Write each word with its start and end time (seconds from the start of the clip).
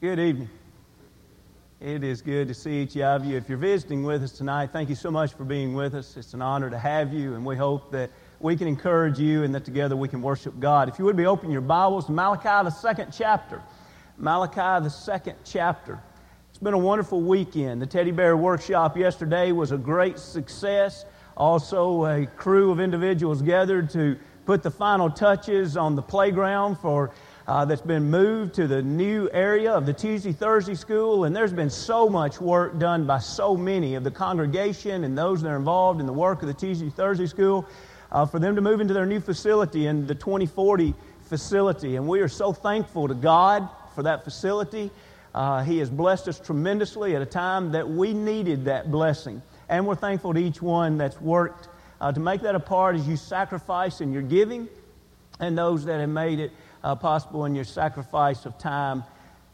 Good 0.00 0.18
evening. 0.18 0.50
It 1.80 2.02
is 2.02 2.20
good 2.20 2.48
to 2.48 2.54
see 2.54 2.82
each 2.82 2.96
of 2.96 3.24
you. 3.24 3.36
If 3.36 3.48
you're 3.48 3.56
visiting 3.56 4.02
with 4.02 4.24
us 4.24 4.32
tonight, 4.32 4.70
thank 4.70 4.88
you 4.88 4.96
so 4.96 5.10
much 5.10 5.32
for 5.32 5.44
being 5.44 5.72
with 5.72 5.94
us. 5.94 6.16
It's 6.16 6.34
an 6.34 6.42
honor 6.42 6.68
to 6.68 6.76
have 6.76 7.14
you, 7.14 7.34
and 7.34 7.46
we 7.46 7.56
hope 7.56 7.90
that 7.92 8.10
we 8.40 8.56
can 8.56 8.66
encourage 8.66 9.20
you 9.20 9.44
and 9.44 9.54
that 9.54 9.64
together 9.64 9.96
we 9.96 10.08
can 10.08 10.20
worship 10.20 10.58
God. 10.58 10.88
If 10.88 10.98
you 10.98 11.04
would 11.04 11.16
be 11.16 11.26
open 11.26 11.50
your 11.50 11.60
Bibles 11.62 12.06
to 12.06 12.12
Malachi, 12.12 12.64
the 12.64 12.70
second 12.70 13.12
chapter. 13.16 13.62
Malachi, 14.18 14.84
the 14.84 14.90
second 14.90 15.36
chapter. 15.44 16.00
It's 16.50 16.58
been 16.58 16.74
a 16.74 16.78
wonderful 16.78 17.20
weekend. 17.22 17.80
The 17.80 17.86
Teddy 17.86 18.10
Bear 18.10 18.36
Workshop 18.36 18.96
yesterday 18.96 19.52
was 19.52 19.70
a 19.70 19.78
great 19.78 20.18
success. 20.18 21.04
Also, 21.36 22.04
a 22.04 22.26
crew 22.26 22.72
of 22.72 22.80
individuals 22.80 23.42
gathered 23.42 23.88
to 23.90 24.18
put 24.44 24.62
the 24.62 24.70
final 24.70 25.08
touches 25.08 25.76
on 25.76 25.94
the 25.94 26.02
playground 26.02 26.78
for 26.78 27.12
uh, 27.46 27.64
that's 27.64 27.82
been 27.82 28.10
moved 28.10 28.54
to 28.54 28.66
the 28.66 28.82
new 28.82 29.28
area 29.32 29.72
of 29.72 29.84
the 29.84 29.92
Tuesday 29.92 30.32
Thursday 30.32 30.74
school, 30.74 31.24
and 31.24 31.36
there's 31.36 31.52
been 31.52 31.70
so 31.70 32.08
much 32.08 32.40
work 32.40 32.78
done 32.78 33.06
by 33.06 33.18
so 33.18 33.56
many 33.56 33.94
of 33.96 34.04
the 34.04 34.10
congregation 34.10 35.04
and 35.04 35.16
those 35.16 35.42
that 35.42 35.50
are 35.50 35.56
involved 35.56 36.00
in 36.00 36.06
the 36.06 36.12
work 36.12 36.40
of 36.40 36.48
the 36.48 36.54
Tuesday 36.54 36.88
Thursday 36.88 37.26
school 37.26 37.66
uh, 38.10 38.24
for 38.24 38.38
them 38.38 38.54
to 38.54 38.62
move 38.62 38.80
into 38.80 38.94
their 38.94 39.04
new 39.04 39.20
facility 39.20 39.86
in 39.86 40.06
the 40.06 40.14
2040 40.14 40.94
facility. 41.24 41.96
And 41.96 42.08
we 42.08 42.20
are 42.20 42.28
so 42.28 42.52
thankful 42.52 43.08
to 43.08 43.14
God 43.14 43.68
for 43.94 44.04
that 44.04 44.24
facility. 44.24 44.90
Uh, 45.34 45.62
he 45.64 45.78
has 45.78 45.90
blessed 45.90 46.28
us 46.28 46.40
tremendously 46.40 47.14
at 47.14 47.20
a 47.20 47.26
time 47.26 47.72
that 47.72 47.88
we 47.88 48.14
needed 48.14 48.66
that 48.66 48.90
blessing. 48.90 49.42
And 49.68 49.86
we're 49.86 49.96
thankful 49.96 50.32
to 50.32 50.40
each 50.40 50.62
one 50.62 50.96
that's 50.96 51.20
worked 51.20 51.68
uh, 52.00 52.12
to 52.12 52.20
make 52.20 52.42
that 52.42 52.54
a 52.54 52.60
part 52.60 52.96
as 52.96 53.06
you 53.06 53.16
sacrifice 53.16 54.00
in 54.00 54.12
your 54.12 54.22
giving 54.22 54.68
and 55.40 55.58
those 55.58 55.84
that 55.86 56.00
have 56.00 56.08
made 56.08 56.38
it 56.38 56.52
uh, 56.84 56.94
possible 56.94 57.46
in 57.46 57.54
your 57.54 57.64
sacrifice 57.64 58.44
of 58.44 58.58
time 58.58 59.02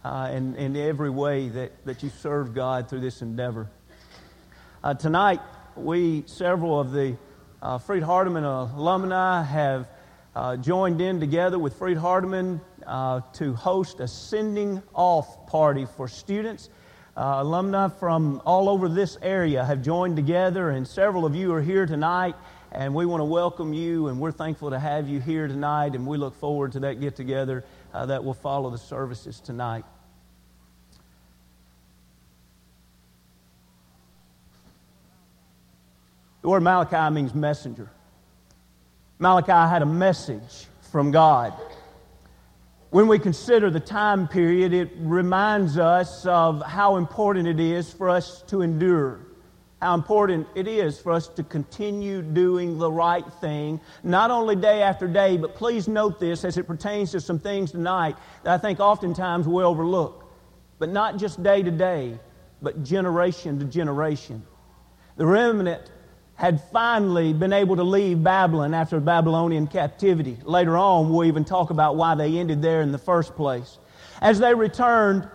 uh, 0.04 0.28
and, 0.30 0.56
in 0.56 0.76
every 0.76 1.10
way 1.10 1.48
that, 1.48 1.84
that 1.86 2.02
you 2.02 2.10
serve 2.10 2.54
God 2.54 2.90
through 2.90 3.00
this 3.00 3.22
endeavor. 3.22 3.70
Uh, 4.82 4.94
tonight, 4.94 5.40
we, 5.76 6.24
several 6.26 6.80
of 6.80 6.90
the 6.90 7.16
uh, 7.62 7.78
Freed 7.78 8.02
Hardeman 8.02 8.44
alumni, 8.44 9.44
have 9.44 9.86
uh, 10.34 10.56
joined 10.56 11.00
in 11.00 11.20
together 11.20 11.58
with 11.58 11.74
Freed 11.74 11.98
Hardeman 11.98 12.60
uh, 12.86 13.20
to 13.34 13.54
host 13.54 14.00
a 14.00 14.08
sending 14.08 14.82
off 14.92 15.46
party 15.46 15.86
for 15.96 16.08
students. 16.08 16.68
Uh, 17.16 17.36
alumni 17.38 17.88
from 17.88 18.40
all 18.44 18.68
over 18.68 18.88
this 18.88 19.18
area 19.22 19.64
have 19.64 19.82
joined 19.82 20.16
together, 20.16 20.70
and 20.70 20.86
several 20.86 21.24
of 21.24 21.36
you 21.36 21.52
are 21.52 21.60
here 21.60 21.86
tonight 21.86 22.34
and 22.72 22.94
we 22.94 23.04
want 23.04 23.20
to 23.20 23.24
welcome 23.24 23.72
you, 23.72 24.06
and 24.06 24.20
we're 24.20 24.30
thankful 24.30 24.70
to 24.70 24.78
have 24.78 25.08
you 25.08 25.20
here 25.20 25.48
tonight, 25.48 25.96
and 25.96 26.06
we 26.06 26.16
look 26.16 26.36
forward 26.36 26.72
to 26.72 26.80
that 26.80 27.00
get 27.00 27.16
together 27.16 27.64
uh, 27.92 28.06
that 28.06 28.22
will 28.22 28.34
follow 28.34 28.70
the 28.70 28.78
services 28.78 29.40
tonight. 29.40 29.84
The 36.42 36.48
word 36.48 36.62
Malachi 36.62 37.12
means 37.12 37.34
messenger. 37.34 37.90
Malachi 39.18 39.50
had 39.50 39.82
a 39.82 39.86
message 39.86 40.66
from 40.92 41.10
God. 41.10 41.52
When 42.90 43.08
we 43.08 43.18
consider 43.18 43.68
the 43.70 43.80
time 43.80 44.28
period, 44.28 44.72
it 44.72 44.90
reminds 44.98 45.76
us 45.76 46.24
of 46.24 46.62
how 46.62 46.96
important 46.96 47.48
it 47.48 47.58
is 47.58 47.92
for 47.92 48.08
us 48.08 48.42
to 48.42 48.62
endure 48.62 49.20
how 49.80 49.94
important 49.94 50.46
it 50.54 50.68
is 50.68 51.00
for 51.00 51.12
us 51.12 51.26
to 51.28 51.42
continue 51.42 52.20
doing 52.20 52.78
the 52.78 52.90
right 52.90 53.24
thing, 53.40 53.80
not 54.02 54.30
only 54.30 54.54
day 54.54 54.82
after 54.82 55.08
day, 55.08 55.38
but 55.38 55.54
please 55.54 55.88
note 55.88 56.20
this 56.20 56.44
as 56.44 56.58
it 56.58 56.66
pertains 56.66 57.12
to 57.12 57.20
some 57.20 57.38
things 57.38 57.70
tonight 57.70 58.16
that 58.44 58.52
I 58.52 58.58
think 58.58 58.78
oftentimes 58.78 59.48
we 59.48 59.62
overlook. 59.62 60.30
But 60.78 60.90
not 60.90 61.16
just 61.16 61.42
day 61.42 61.62
to 61.62 61.70
day, 61.70 62.18
but 62.60 62.82
generation 62.84 63.58
to 63.58 63.64
generation. 63.64 64.42
The 65.16 65.26
remnant 65.26 65.90
had 66.34 66.62
finally 66.70 67.32
been 67.32 67.52
able 67.52 67.76
to 67.76 67.82
leave 67.82 68.22
Babylon 68.22 68.72
after 68.72 69.00
Babylonian 69.00 69.66
captivity. 69.66 70.38
Later 70.42 70.76
on, 70.76 71.10
we'll 71.10 71.26
even 71.26 71.44
talk 71.44 71.70
about 71.70 71.96
why 71.96 72.14
they 72.14 72.38
ended 72.38 72.62
there 72.62 72.80
in 72.80 72.92
the 72.92 72.98
first 72.98 73.34
place. 73.34 73.78
As 74.22 74.38
they 74.38 74.54
returned, 74.54 75.28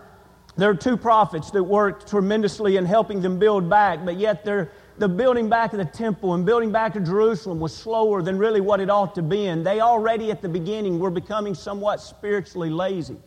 there 0.58 0.70
are 0.70 0.76
two 0.76 0.96
prophets 0.96 1.52
that 1.52 1.64
worked 1.64 2.08
tremendously 2.08 2.78
in 2.78 2.86
helping 2.86 3.22
them 3.22 3.38
build 3.38 3.70
back, 3.70 4.06
but 4.06 4.18
yet 4.18 4.46
the 4.46 5.10
building 5.10 5.50
back 5.50 5.74
of 5.74 5.80
the 5.80 5.86
temple 5.86 6.34
and 6.34 6.46
building 6.46 6.72
back 6.72 6.96
of 6.96 7.04
Jerusalem 7.04 7.60
was 7.60 7.76
slower 7.76 8.22
than 8.22 8.38
really 8.38 8.62
what 8.62 8.80
it 8.80 8.90
ought 8.90 9.16
to 9.16 9.22
be. 9.22 9.48
And 9.48 9.66
they 9.66 9.82
already 9.82 10.32
at 10.32 10.42
the 10.42 10.48
beginning 10.48 10.98
were 10.98 11.10
becoming 11.10 11.56
somewhat 11.56 12.00
spiritually 12.00 12.70
lazy. 12.70 13.18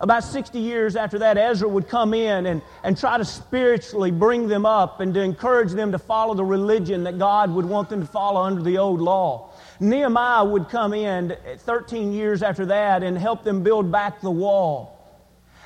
About 0.00 0.22
60 0.24 0.58
years 0.58 0.96
after 0.96 1.18
that, 1.18 1.38
Ezra 1.38 1.68
would 1.68 1.88
come 1.88 2.14
in 2.14 2.46
and, 2.46 2.62
and 2.84 2.96
try 2.96 3.16
to 3.18 3.24
spiritually 3.24 4.10
bring 4.10 4.46
them 4.46 4.64
up 4.64 5.00
and 5.00 5.12
to 5.14 5.20
encourage 5.20 5.72
them 5.72 5.92
to 5.92 5.98
follow 5.98 6.34
the 6.34 6.44
religion 6.44 7.04
that 7.04 7.18
God 7.18 7.50
would 7.54 7.66
want 7.66 7.90
them 7.90 8.00
to 8.00 8.06
follow 8.06 8.42
under 8.42 8.62
the 8.62 8.78
old 8.78 9.00
law. 9.00 9.52
Nehemiah 9.78 10.44
would 10.44 10.68
come 10.68 10.94
in 10.94 11.36
13 11.58 12.12
years 12.12 12.42
after 12.42 12.66
that 12.66 13.02
and 13.02 13.16
help 13.16 13.44
them 13.44 13.62
build 13.62 13.92
back 13.92 14.22
the 14.22 14.30
wall. 14.30 14.99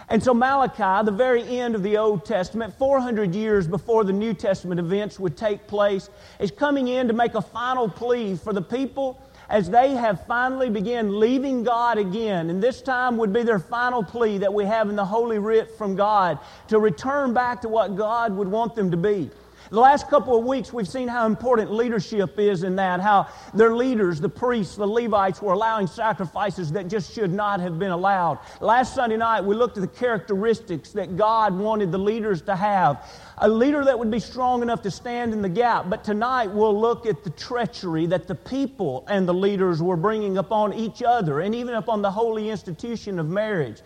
And 0.09 0.23
so 0.23 0.35
Malachi, 0.35 1.05
the 1.05 1.17
very 1.17 1.43
end 1.59 1.75
of 1.75 1.83
the 1.83 1.97
Old 1.97 2.25
Testament, 2.25 2.75
400 2.79 3.35
years 3.35 3.67
before 3.67 4.05
the 4.05 4.13
New 4.13 4.35
Testament 4.35 4.79
events 4.79 5.19
would 5.19 5.37
take 5.37 5.67
place, 5.67 6.11
is 6.39 6.51
coming 6.51 6.89
in 6.89 7.09
to 7.09 7.15
make 7.15 7.35
a 7.35 7.43
final 7.43 7.89
plea 7.89 8.37
for 8.37 8.53
the 8.53 8.63
people 8.63 9.21
as 9.49 9.69
they 9.71 9.91
have 9.91 10.27
finally 10.27 10.71
begun 10.71 11.19
leaving 11.21 11.65
God 11.65 11.99
again. 11.99 12.51
And 12.51 12.63
this 12.63 12.83
time 12.83 13.17
would 13.19 13.33
be 13.33 13.43
their 13.43 13.59
final 13.59 14.03
plea 14.03 14.39
that 14.39 14.53
we 14.53 14.65
have 14.65 14.89
in 14.89 14.97
the 14.97 15.05
Holy 15.05 15.39
Writ 15.39 15.71
from 15.77 15.97
God 15.97 16.39
to 16.69 16.79
return 16.79 17.35
back 17.35 17.61
to 17.63 17.69
what 17.69 17.97
God 17.97 18.37
would 18.37 18.49
want 18.49 18.75
them 18.75 18.91
to 18.91 18.97
be. 18.97 19.31
The 19.71 19.81
last 19.81 20.09
couple 20.09 20.39
of 20.39 20.45
weeks, 20.45 20.73
we've 20.73 20.89
seen 20.89 21.09
how 21.09 21.27
important 21.27 21.73
leadership 21.73 22.39
is 22.39 22.65
in 22.65 22.77
that, 22.77 23.01
how 23.01 23.29
their 23.55 23.75
leaders, 23.75 24.21
the 24.21 24.29
priests, 24.29 24.77
the 24.77 24.87
Levites, 24.87 25.41
were 25.41 25.55
allowing 25.55 25.87
sacrifices 25.87 26.71
that 26.73 26.89
just 26.89 27.15
should 27.15 27.33
not 27.33 27.61
have 27.61 27.79
been 27.79 27.91
allowed. 27.91 28.39
Last 28.61 28.95
Sunday 28.95 29.17
night, 29.17 29.43
we 29.43 29.55
looked 29.55 29.79
at 29.79 29.81
the 29.81 29.99
characteristics 29.99 30.91
that 30.93 31.17
God 31.17 31.57
wanted 31.57 31.93
the 31.93 31.99
leaders 31.99 32.43
to 32.43 32.55
have 32.55 33.11
a 33.39 33.49
leader 33.49 33.85
that 33.85 33.99
would 33.99 34.11
be 34.11 34.21
strong 34.21 34.63
enough 34.63 34.83
to 34.83 34.91
stand 34.91 35.33
in 35.33 35.43
the 35.43 35.49
gap. 35.49 35.89
But 35.89 36.05
tonight, 36.05 36.49
we'll 36.49 36.79
look 36.79 37.07
at 37.07 37.25
the 37.25 37.31
treachery 37.31 38.07
that 38.07 38.29
the 38.29 38.35
people 38.35 39.05
and 39.09 39.27
the 39.27 39.35
leaders 39.35 39.83
were 39.83 39.97
bringing 39.97 40.39
upon 40.39 40.73
each 40.75 41.03
other 41.03 41.41
and 41.41 41.55
even 41.55 41.75
upon 41.75 42.03
the 42.03 42.11
holy 42.11 42.51
institution 42.51 43.19
of 43.19 43.29
marriage. 43.29 43.81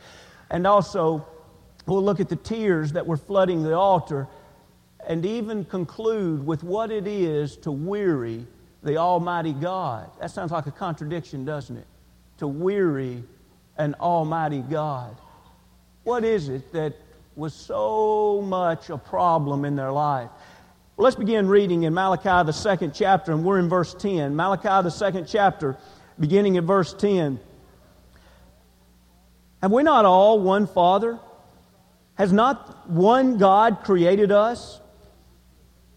And 0.50 0.66
also, 0.66 1.26
we'll 1.86 2.04
look 2.04 2.20
at 2.20 2.28
the 2.28 2.36
tears 2.36 2.92
that 2.92 3.06
were 3.06 3.16
flooding 3.16 3.62
the 3.62 3.74
altar 3.74 4.28
and 5.08 5.24
even 5.24 5.64
conclude 5.64 6.46
with 6.46 6.62
what 6.62 6.90
it 6.90 7.06
is 7.06 7.56
to 7.56 7.72
weary 7.72 8.46
the 8.82 8.98
Almighty 8.98 9.54
God. 9.54 10.10
That 10.20 10.30
sounds 10.30 10.52
like 10.52 10.66
a 10.66 10.70
contradiction, 10.70 11.46
doesn't 11.46 11.78
it? 11.78 11.86
To 12.38 12.46
weary 12.46 13.24
an 13.78 13.94
Almighty 14.00 14.60
God. 14.60 15.16
What 16.04 16.24
is 16.24 16.50
it 16.50 16.72
that 16.74 16.94
was 17.36 17.54
so 17.54 18.42
much 18.42 18.90
a 18.90 18.98
problem 18.98 19.64
in 19.64 19.76
their 19.76 19.90
life? 19.90 20.28
Well, 20.96 21.04
let's 21.04 21.16
begin 21.16 21.48
reading 21.48 21.84
in 21.84 21.94
Malachi, 21.94 22.46
the 22.46 22.52
second 22.52 22.92
chapter, 22.94 23.32
and 23.32 23.44
we're 23.44 23.58
in 23.58 23.68
verse 23.70 23.94
10. 23.94 24.36
Malachi, 24.36 24.82
the 24.82 24.90
second 24.90 25.26
chapter, 25.26 25.78
beginning 26.20 26.58
at 26.58 26.64
verse 26.64 26.92
10. 26.92 27.40
Have 29.62 29.72
we 29.72 29.82
not 29.82 30.04
all 30.04 30.38
one 30.38 30.66
Father? 30.66 31.18
Has 32.16 32.30
not 32.30 32.90
one 32.90 33.38
God 33.38 33.84
created 33.84 34.30
us? 34.32 34.80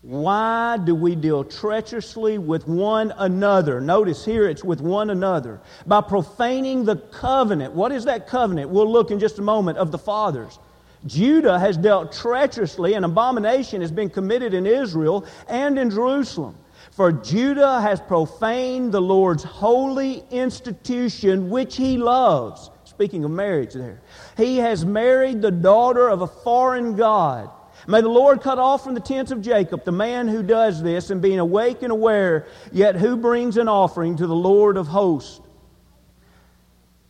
Why 0.01 0.79
do 0.83 0.95
we 0.95 1.13
deal 1.13 1.43
treacherously 1.43 2.39
with 2.39 2.67
one 2.67 3.13
another? 3.17 3.79
Notice 3.79 4.25
here 4.25 4.49
it's 4.49 4.63
with 4.63 4.81
one 4.81 5.11
another. 5.11 5.61
By 5.85 6.01
profaning 6.01 6.85
the 6.85 6.95
covenant. 6.95 7.73
What 7.73 7.91
is 7.91 8.05
that 8.05 8.25
covenant? 8.25 8.71
We'll 8.71 8.91
look 8.91 9.11
in 9.11 9.19
just 9.19 9.37
a 9.37 9.43
moment 9.43 9.77
of 9.77 9.91
the 9.91 9.99
fathers. 9.99 10.57
Judah 11.05 11.59
has 11.59 11.77
dealt 11.77 12.11
treacherously, 12.11 12.95
and 12.95 13.05
abomination 13.05 13.81
has 13.81 13.91
been 13.91 14.09
committed 14.09 14.55
in 14.55 14.65
Israel 14.65 15.25
and 15.47 15.77
in 15.77 15.91
Jerusalem. 15.91 16.55
For 16.91 17.11
Judah 17.11 17.79
has 17.81 18.01
profaned 18.01 18.91
the 18.91 19.01
Lord's 19.01 19.43
holy 19.43 20.23
institution, 20.31 21.51
which 21.51 21.75
he 21.75 21.97
loves. 21.97 22.71
Speaking 22.85 23.23
of 23.23 23.31
marriage, 23.31 23.73
there. 23.73 24.01
He 24.35 24.57
has 24.57 24.83
married 24.83 25.43
the 25.43 25.51
daughter 25.51 26.09
of 26.09 26.21
a 26.21 26.27
foreign 26.27 26.95
God 26.95 27.51
May 27.87 28.01
the 28.01 28.09
Lord 28.09 28.41
cut 28.41 28.59
off 28.59 28.83
from 28.83 28.93
the 28.93 28.99
tents 28.99 29.31
of 29.31 29.41
Jacob 29.41 29.85
the 29.85 29.91
man 29.91 30.27
who 30.27 30.43
does 30.43 30.81
this, 30.81 31.09
and 31.09 31.21
being 31.21 31.39
awake 31.39 31.81
and 31.81 31.91
aware, 31.91 32.47
yet 32.71 32.95
who 32.95 33.15
brings 33.15 33.57
an 33.57 33.67
offering 33.67 34.17
to 34.17 34.27
the 34.27 34.35
Lord 34.35 34.77
of 34.77 34.87
hosts. 34.87 35.41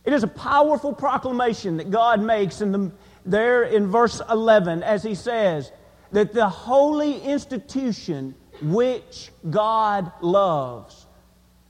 It 0.04 0.12
is 0.12 0.22
a 0.22 0.28
powerful 0.28 0.92
proclamation 0.92 1.76
that 1.76 1.90
God 1.90 2.20
makes 2.20 2.60
in 2.60 2.72
the, 2.72 2.92
there 3.24 3.62
in 3.62 3.86
verse 3.86 4.20
11 4.28 4.82
as 4.82 5.02
he 5.02 5.14
says 5.14 5.70
that 6.10 6.32
the 6.32 6.48
holy 6.48 7.20
institution 7.20 8.34
which 8.62 9.30
God 9.48 10.12
loves, 10.20 11.06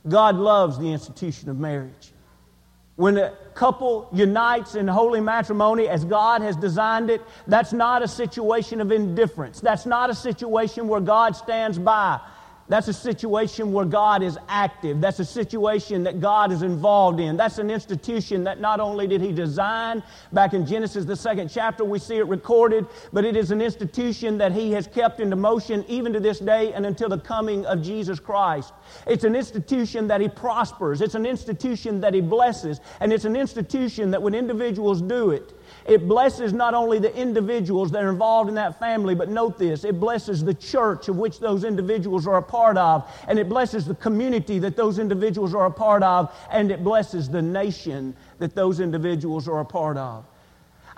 God 0.09 0.37
loves 0.37 0.79
the 0.79 0.93
institution 0.93 1.51
of 1.51 1.59
marriage. 1.59 2.12
When 2.97 3.17
a 3.17 3.33
couple 3.55 4.09
unites 4.13 4.75
in 4.75 4.87
holy 4.87 5.21
matrimony 5.21 5.89
as 5.89 6.05
God 6.05 6.43
has 6.43 6.57
designed 6.57 7.09
it, 7.09 7.23
that's 7.47 7.73
not 7.73 8.03
a 8.03 8.09
situation 8.09 8.81
of 8.81 8.93
indifference. 8.93 9.61
That's 9.61 9.87
not 9.87 10.11
a 10.11 10.15
situation 10.15 10.89
where 10.89 11.01
God 11.01 11.35
stands 11.35 11.79
by. 11.79 12.21
That's 12.69 12.89
a 12.89 12.93
situation 12.93 13.73
where 13.73 13.85
God 13.85 14.23
is 14.23 14.39
active. 14.49 15.01
That's 15.01 15.19
a 15.19 15.25
situation 15.25 16.05
that 16.05 16.21
God 16.21 16.53
is 16.53 16.63
involved 16.63 17.21
in. 17.21 17.37
That's 17.37 17.59
an 17.59 17.71
institution 17.71 18.45
that 18.45 18.61
not 18.61 18.81
only 18.81 19.07
did 19.07 19.21
He 19.21 19.33
design, 19.33 20.03
back 20.33 20.55
in 20.55 20.65
Genesis, 20.65 21.05
the 21.05 21.17
second 21.17 21.49
chapter, 21.49 21.85
we 21.85 21.99
see 21.99 22.17
it 22.17 22.27
recorded, 22.27 22.87
but 23.13 23.25
it 23.25 23.37
is 23.37 23.51
an 23.51 23.61
institution 23.61 24.39
that 24.39 24.53
He 24.53 24.73
has 24.73 24.87
kept 24.87 25.21
into 25.21 25.37
motion 25.37 25.85
even 25.89 26.13
to 26.13 26.21
this 26.21 26.39
day 26.39 26.73
and 26.73 26.87
until 26.87 27.09
the 27.09 27.19
coming 27.19 27.67
of 27.67 27.83
Jesus 27.83 28.21
Christ. 28.21 28.73
It's 29.07 29.25
an 29.25 29.35
institution 29.35 30.07
that 30.09 30.21
He 30.21 30.29
prospers. 30.29 31.01
It's 31.01 31.15
an 31.15 31.27
institution 31.27 32.01
that 32.01 32.15
He 32.15 32.21
blesses. 32.21 32.81
And 33.01 33.13
it's 33.13 33.25
an 33.25 33.37
institution 33.37 34.11
that 34.13 34.23
when 34.23 34.35
individuals 34.35 35.03
do 35.03 35.31
it, 35.31 35.53
it 35.87 36.07
blesses 36.09 36.53
not 36.53 36.75
only 36.75 36.99
the 36.99 37.15
individuals 37.17 37.91
that 37.91 38.03
are 38.03 38.11
involved 38.11 38.49
in 38.49 38.55
that 38.55 38.79
family, 38.79 39.15
but 39.15 39.29
note 39.29 39.59
this 39.59 39.85
it 39.85 39.99
blesses 39.99 40.45
the 40.45 40.55
church 40.55 41.09
of 41.09 41.17
which 41.17 41.41
those 41.41 41.65
individuals 41.65 42.27
are 42.27 42.37
a 42.37 42.43
part 42.43 42.77
of, 42.77 43.11
and 43.29 43.39
it 43.39 43.49
blesses 43.49 43.87
the 43.87 43.95
community 43.95 44.59
that 44.59 44.77
those 44.77 44.99
individuals 44.99 45.55
are 45.55 45.67
a 45.67 45.71
part 45.71 46.03
of, 46.03 46.35
and 46.51 46.71
it 46.71 46.85
blesses 46.85 47.29
the 47.29 47.43
nation 47.43 48.15
that 48.39 48.55
those 48.55 48.81
individuals 48.81 49.49
are 49.49 49.61
a 49.61 49.65
part 49.65 49.97
of. 49.97 50.25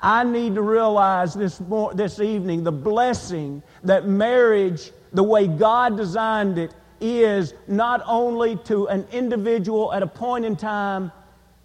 I 0.00 0.22
need 0.24 0.54
to 0.56 0.62
realize 0.62 1.34
this, 1.34 1.62
this 1.94 2.20
evening 2.20 2.62
the 2.62 2.72
blessing 2.72 3.62
that 3.84 4.06
marriage, 4.06 4.92
the 5.12 5.22
way 5.22 5.46
God 5.46 5.96
designed 5.96 6.58
it, 6.58 6.74
is 7.00 7.54
not 7.68 8.02
only 8.06 8.56
to 8.56 8.86
an 8.88 9.06
individual 9.12 9.92
at 9.92 10.02
a 10.02 10.06
point 10.06 10.44
in 10.44 10.56
time, 10.56 11.10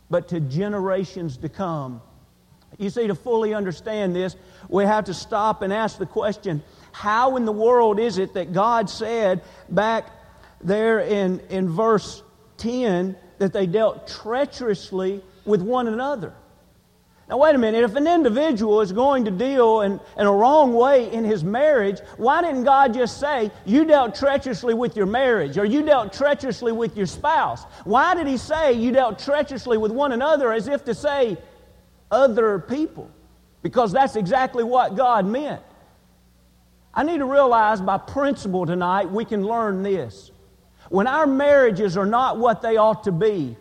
but 0.09 0.27
to 0.29 0.39
generations 0.39 1.37
to 1.37 1.49
come. 1.49 2.01
You 2.79 2.89
see, 2.89 3.07
to 3.07 3.15
fully 3.15 3.53
understand 3.53 4.15
this, 4.15 4.37
we 4.69 4.85
have 4.85 5.05
to 5.05 5.13
stop 5.13 5.61
and 5.61 5.73
ask 5.73 5.99
the 5.99 6.05
question 6.05 6.63
how 6.93 7.35
in 7.35 7.43
the 7.43 7.51
world 7.51 7.99
is 7.99 8.17
it 8.17 8.33
that 8.35 8.53
God 8.53 8.89
said 8.89 9.41
back 9.67 10.09
there 10.61 11.01
in, 11.01 11.41
in 11.49 11.67
verse 11.69 12.23
10 12.57 13.17
that 13.37 13.51
they 13.51 13.67
dealt 13.67 14.07
treacherously 14.07 15.21
with 15.43 15.61
one 15.61 15.89
another? 15.89 16.33
Now, 17.27 17.37
wait 17.37 17.53
a 17.53 17.57
minute. 17.59 17.83
If 17.83 17.95
an 17.95 18.07
individual 18.07 18.79
is 18.79 18.93
going 18.93 19.25
to 19.25 19.31
deal 19.31 19.81
in, 19.81 19.99
in 20.17 20.25
a 20.25 20.31
wrong 20.31 20.73
way 20.73 21.11
in 21.11 21.25
his 21.25 21.43
marriage, 21.43 21.99
why 22.15 22.41
didn't 22.41 22.63
God 22.63 22.93
just 22.93 23.19
say, 23.19 23.51
You 23.65 23.85
dealt 23.85 24.15
treacherously 24.15 24.73
with 24.73 24.95
your 24.95 25.05
marriage 25.05 25.57
or 25.57 25.65
you 25.65 25.83
dealt 25.83 26.11
treacherously 26.11 26.71
with 26.71 26.97
your 26.97 27.05
spouse? 27.05 27.65
Why 27.83 28.15
did 28.15 28.25
He 28.25 28.37
say 28.37 28.73
you 28.73 28.91
dealt 28.91 29.19
treacherously 29.19 29.77
with 29.77 29.91
one 29.91 30.13
another 30.13 30.51
as 30.51 30.67
if 30.67 30.83
to 30.85 30.95
say, 30.95 31.37
other 32.11 32.59
people 32.59 33.09
because 33.61 33.91
that's 33.91 34.15
exactly 34.15 34.63
what 34.63 34.95
God 34.95 35.25
meant. 35.25 35.61
I 36.93 37.03
need 37.03 37.19
to 37.19 37.25
realize 37.25 37.81
by 37.81 37.97
principle 37.97 38.65
tonight 38.65 39.09
we 39.09 39.25
can 39.25 39.45
learn 39.45 39.83
this. 39.83 40.31
When 40.89 41.07
our 41.07 41.27
marriages 41.27 41.97
are 41.97 42.05
not 42.05 42.37
what 42.37 42.61
they 42.61 42.77
ought 42.77 43.03
to 43.03 43.11
be, 43.11 43.55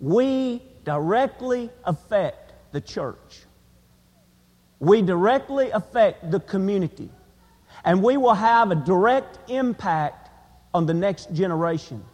we 0.00 0.62
directly 0.84 1.70
affect 1.84 2.52
the 2.72 2.80
church. 2.80 3.44
We 4.78 5.00
directly 5.00 5.70
affect 5.70 6.30
the 6.30 6.40
community. 6.40 7.10
And 7.84 8.02
we 8.02 8.16
will 8.16 8.34
have 8.34 8.70
a 8.70 8.74
direct 8.74 9.50
impact 9.50 10.30
on 10.74 10.86
the 10.86 10.94
next 10.94 11.32
generation. 11.32 12.04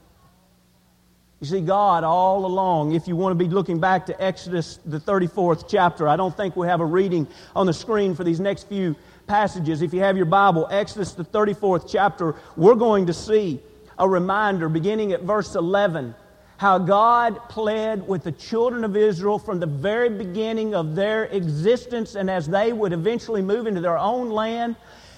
You 1.42 1.48
see, 1.48 1.60
God 1.60 2.04
all 2.04 2.46
along, 2.46 2.94
if 2.94 3.08
you 3.08 3.16
want 3.16 3.36
to 3.36 3.44
be 3.44 3.50
looking 3.52 3.80
back 3.80 4.06
to 4.06 4.22
Exodus, 4.22 4.78
the 4.86 5.00
34th 5.00 5.64
chapter, 5.68 6.06
I 6.06 6.14
don't 6.14 6.36
think 6.36 6.54
we 6.54 6.68
have 6.68 6.80
a 6.80 6.84
reading 6.84 7.26
on 7.56 7.66
the 7.66 7.72
screen 7.72 8.14
for 8.14 8.22
these 8.22 8.38
next 8.38 8.68
few 8.68 8.94
passages. 9.26 9.82
If 9.82 9.92
you 9.92 9.98
have 10.02 10.16
your 10.16 10.26
Bible, 10.26 10.68
Exodus, 10.70 11.14
the 11.14 11.24
34th 11.24 11.90
chapter, 11.90 12.36
we're 12.56 12.76
going 12.76 13.06
to 13.06 13.12
see 13.12 13.60
a 13.98 14.08
reminder 14.08 14.68
beginning 14.68 15.10
at 15.10 15.22
verse 15.22 15.56
11 15.56 16.14
how 16.58 16.78
God 16.78 17.48
pled 17.48 18.06
with 18.06 18.22
the 18.22 18.30
children 18.30 18.84
of 18.84 18.96
Israel 18.96 19.40
from 19.40 19.58
the 19.58 19.66
very 19.66 20.10
beginning 20.10 20.76
of 20.76 20.94
their 20.94 21.24
existence 21.24 22.14
and 22.14 22.30
as 22.30 22.46
they 22.46 22.72
would 22.72 22.92
eventually 22.92 23.42
move 23.42 23.66
into 23.66 23.80
their 23.80 23.98
own 23.98 24.30
land. 24.30 24.76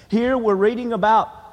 Here 0.09 0.39
we're 0.39 0.55
reading 0.55 0.93
about 0.93 1.44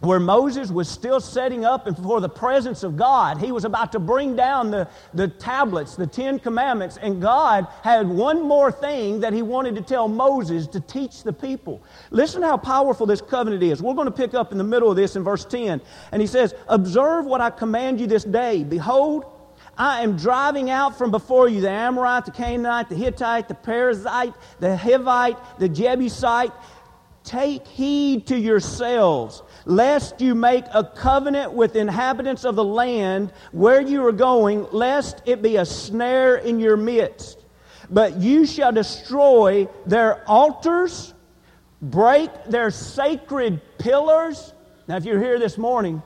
where 0.00 0.20
Moses 0.20 0.70
was 0.70 0.88
still 0.88 1.20
setting 1.20 1.64
up 1.64 1.84
before 1.84 2.20
the 2.20 2.28
presence 2.28 2.82
of 2.82 2.96
God. 2.96 3.38
He 3.38 3.52
was 3.52 3.64
about 3.64 3.92
to 3.92 3.98
bring 3.98 4.36
down 4.36 4.70
the, 4.70 4.88
the 5.14 5.28
tablets, 5.28 5.96
the 5.96 6.06
Ten 6.06 6.38
Commandments, 6.38 6.98
and 7.00 7.20
God 7.20 7.66
had 7.82 8.06
one 8.06 8.42
more 8.42 8.70
thing 8.70 9.20
that 9.20 9.32
He 9.32 9.42
wanted 9.42 9.74
to 9.76 9.82
tell 9.82 10.08
Moses 10.08 10.66
to 10.68 10.80
teach 10.80 11.22
the 11.22 11.32
people. 11.32 11.82
Listen 12.10 12.42
how 12.42 12.56
powerful 12.56 13.06
this 13.06 13.22
covenant 13.22 13.62
is. 13.62 13.82
We're 13.82 13.94
going 13.94 14.06
to 14.06 14.12
pick 14.12 14.34
up 14.34 14.52
in 14.52 14.58
the 14.58 14.64
middle 14.64 14.90
of 14.90 14.96
this 14.96 15.16
in 15.16 15.24
verse 15.24 15.44
10. 15.44 15.80
And 16.12 16.20
He 16.20 16.26
says, 16.26 16.54
Observe 16.68 17.24
what 17.24 17.40
I 17.40 17.50
command 17.50 18.00
you 18.00 18.06
this 18.06 18.24
day. 18.24 18.64
Behold, 18.64 19.24
I 19.78 20.02
am 20.02 20.16
driving 20.16 20.70
out 20.70 20.96
from 20.96 21.10
before 21.10 21.48
you 21.48 21.60
the 21.60 21.70
Amorite, 21.70 22.24
the 22.24 22.30
Canaanite, 22.30 22.88
the 22.88 22.94
Hittite, 22.94 23.48
the 23.48 23.54
Perizzite, 23.54 24.34
the 24.58 24.74
Hivite, 24.74 25.38
the 25.58 25.68
Jebusite. 25.68 26.52
Take 27.26 27.66
heed 27.66 28.28
to 28.28 28.38
yourselves 28.38 29.42
lest 29.64 30.20
you 30.20 30.36
make 30.36 30.64
a 30.72 30.84
covenant 30.84 31.52
with 31.52 31.74
inhabitants 31.74 32.44
of 32.44 32.54
the 32.54 32.64
land 32.64 33.32
where 33.50 33.80
you 33.80 34.06
are 34.06 34.12
going, 34.12 34.64
lest 34.70 35.22
it 35.26 35.42
be 35.42 35.56
a 35.56 35.66
snare 35.66 36.36
in 36.36 36.60
your 36.60 36.76
midst. 36.76 37.44
But 37.90 38.16
you 38.18 38.46
shall 38.46 38.70
destroy 38.70 39.68
their 39.86 40.22
altars, 40.28 41.14
break 41.82 42.30
their 42.44 42.70
sacred 42.70 43.60
pillars. 43.78 44.54
Now, 44.86 44.96
if 44.96 45.04
you're 45.04 45.20
here 45.20 45.40
this 45.40 45.58
morning, 45.58 46.00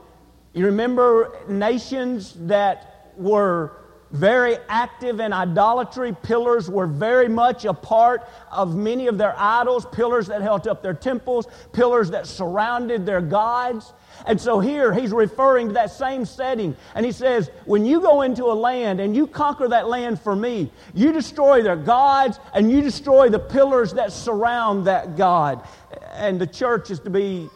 you 0.53 0.65
remember 0.65 1.37
nations 1.47 2.35
that 2.47 3.13
were 3.15 3.80
very 4.11 4.57
active 4.67 5.19
in 5.19 5.33
idolatry. 5.33 6.15
Pillars 6.21 6.69
were 6.69 6.87
very 6.87 7.29
much 7.29 7.65
a 7.65 7.73
part 7.73 8.27
of 8.51 8.75
many 8.75 9.07
of 9.07 9.17
their 9.17 9.33
idols, 9.37 9.85
pillars 9.91 10.27
that 10.27 10.41
held 10.41 10.67
up 10.67 10.83
their 10.83 10.93
temples, 10.93 11.47
pillars 11.71 12.09
that 12.11 12.27
surrounded 12.27 13.05
their 13.05 13.21
gods. 13.21 13.93
And 14.27 14.39
so 14.39 14.59
here 14.59 14.93
he's 14.93 15.11
referring 15.11 15.69
to 15.69 15.73
that 15.73 15.91
same 15.91 16.25
setting. 16.25 16.75
And 16.95 17.05
he 17.05 17.11
says, 17.11 17.49
When 17.65 17.85
you 17.85 18.01
go 18.01 18.21
into 18.21 18.45
a 18.45 18.53
land 18.53 18.99
and 18.99 19.15
you 19.15 19.25
conquer 19.27 19.67
that 19.69 19.87
land 19.87 20.19
for 20.19 20.35
me, 20.35 20.71
you 20.93 21.11
destroy 21.11 21.63
their 21.63 21.77
gods 21.77 22.39
and 22.53 22.71
you 22.71 22.81
destroy 22.81 23.29
the 23.29 23.39
pillars 23.39 23.93
that 23.93 24.11
surround 24.11 24.85
that 24.87 25.15
God. 25.15 25.65
And 26.13 26.39
the 26.39 26.47
church 26.47 26.91
is 26.91 26.99
to 27.01 27.09
be 27.09 27.49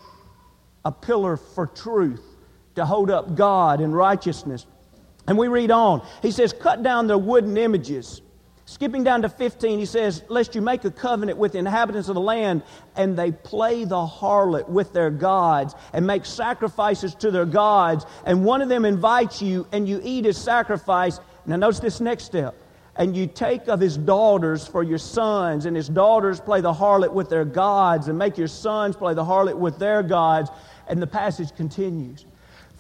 a 0.86 0.92
pillar 0.92 1.36
for 1.36 1.68
truth, 1.68 2.24
to 2.76 2.86
hold 2.86 3.10
up 3.12 3.36
God 3.36 3.82
and 3.82 3.94
righteousness. 3.94 4.66
And 5.28 5.38
we 5.38 5.48
read 5.48 5.72
on. 5.72 6.06
He 6.22 6.32
says, 6.32 6.54
Cut 6.54 6.84
down 6.84 7.08
their 7.08 7.18
wooden 7.18 7.58
images. 7.58 8.22
Skipping 8.68 9.04
down 9.04 9.22
to 9.22 9.30
15, 9.30 9.78
he 9.78 9.86
says, 9.86 10.24
Lest 10.28 10.56
you 10.56 10.62
make 10.62 10.84
a 10.86 10.92
covenant 10.92 11.38
with 11.38 11.52
the 11.52 11.60
inhabitants 11.60 12.10
of 12.10 12.16
the 12.16 12.22
land, 12.22 12.64
and 12.96 13.16
they 13.16 13.32
play 13.32 13.86
the 13.86 14.06
harlot 14.08 14.68
with 14.68 14.92
their 14.92 15.12
gods, 15.12 15.76
and 15.94 16.06
make 16.06 16.26
sacrifices 16.26 17.14
to 17.16 17.30
their 17.30 17.46
gods, 17.46 18.06
and 18.26 18.44
one 18.44 18.62
of 18.62 18.70
them 18.70 18.84
invites 18.84 19.40
you, 19.40 19.68
and 19.72 19.88
you 19.88 20.02
eat 20.04 20.26
his 20.26 20.38
sacrifice. 20.38 21.20
Now, 21.46 21.58
notice 21.58 21.80
this 21.80 22.02
next 22.02 22.24
step. 22.24 22.56
And 22.98 23.16
you 23.16 23.28
take 23.28 23.68
of 23.68 23.82
his 23.82 23.98
daughters 23.98 24.66
for 24.66 24.82
your 24.82 24.98
sons, 24.98 25.66
and 25.66 25.76
his 25.76 25.90
daughters 25.90 26.40
play 26.40 26.62
the 26.62 26.74
harlot 26.74 27.12
with 27.12 27.30
their 27.30 27.46
gods, 27.46 28.08
and 28.08 28.18
make 28.18 28.38
your 28.38 28.48
sons 28.48 28.96
play 28.96 29.14
the 29.14 29.26
harlot 29.26 29.58
with 29.58 29.78
their 29.78 30.02
gods. 30.02 30.50
And 30.88 31.02
the 31.02 31.08
passage 31.08 31.54
continues 31.56 32.26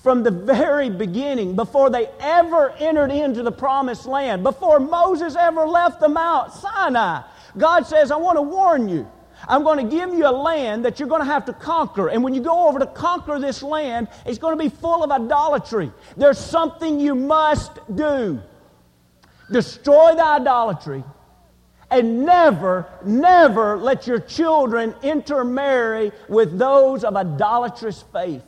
from 0.05 0.21
the 0.21 0.29
very 0.29 0.87
beginning, 0.87 1.55
before 1.55 1.89
they 1.89 2.07
ever 2.19 2.69
entered 2.73 3.09
into 3.09 3.41
the 3.41 3.51
promised 3.51 4.05
land, 4.05 4.43
before 4.43 4.79
Moses 4.79 5.35
ever 5.35 5.65
left 5.65 5.99
the 5.99 6.07
Mount 6.07 6.53
Sinai. 6.53 7.23
God 7.57 7.87
says, 7.87 8.11
I 8.11 8.15
want 8.17 8.37
to 8.37 8.43
warn 8.43 8.87
you. 8.87 9.09
I'm 9.47 9.63
going 9.63 9.83
to 9.83 9.91
give 9.91 10.13
you 10.13 10.27
a 10.27 10.31
land 10.31 10.85
that 10.85 10.99
you're 10.99 11.09
going 11.09 11.21
to 11.21 11.25
have 11.25 11.45
to 11.45 11.53
conquer. 11.53 12.09
And 12.09 12.23
when 12.23 12.35
you 12.35 12.41
go 12.41 12.67
over 12.67 12.77
to 12.77 12.85
conquer 12.85 13.39
this 13.39 13.63
land, 13.63 14.07
it's 14.27 14.37
going 14.37 14.55
to 14.55 14.63
be 14.63 14.69
full 14.69 15.03
of 15.03 15.09
idolatry. 15.09 15.91
There's 16.15 16.37
something 16.37 16.99
you 16.99 17.15
must 17.15 17.71
do 17.95 18.39
destroy 19.51 20.13
the 20.13 20.23
idolatry 20.23 21.03
and 21.89 22.27
never, 22.27 22.87
never 23.03 23.75
let 23.75 24.05
your 24.05 24.19
children 24.19 24.93
intermarry 25.01 26.11
with 26.29 26.59
those 26.59 27.03
of 27.03 27.15
idolatrous 27.15 28.03
faith. 28.13 28.43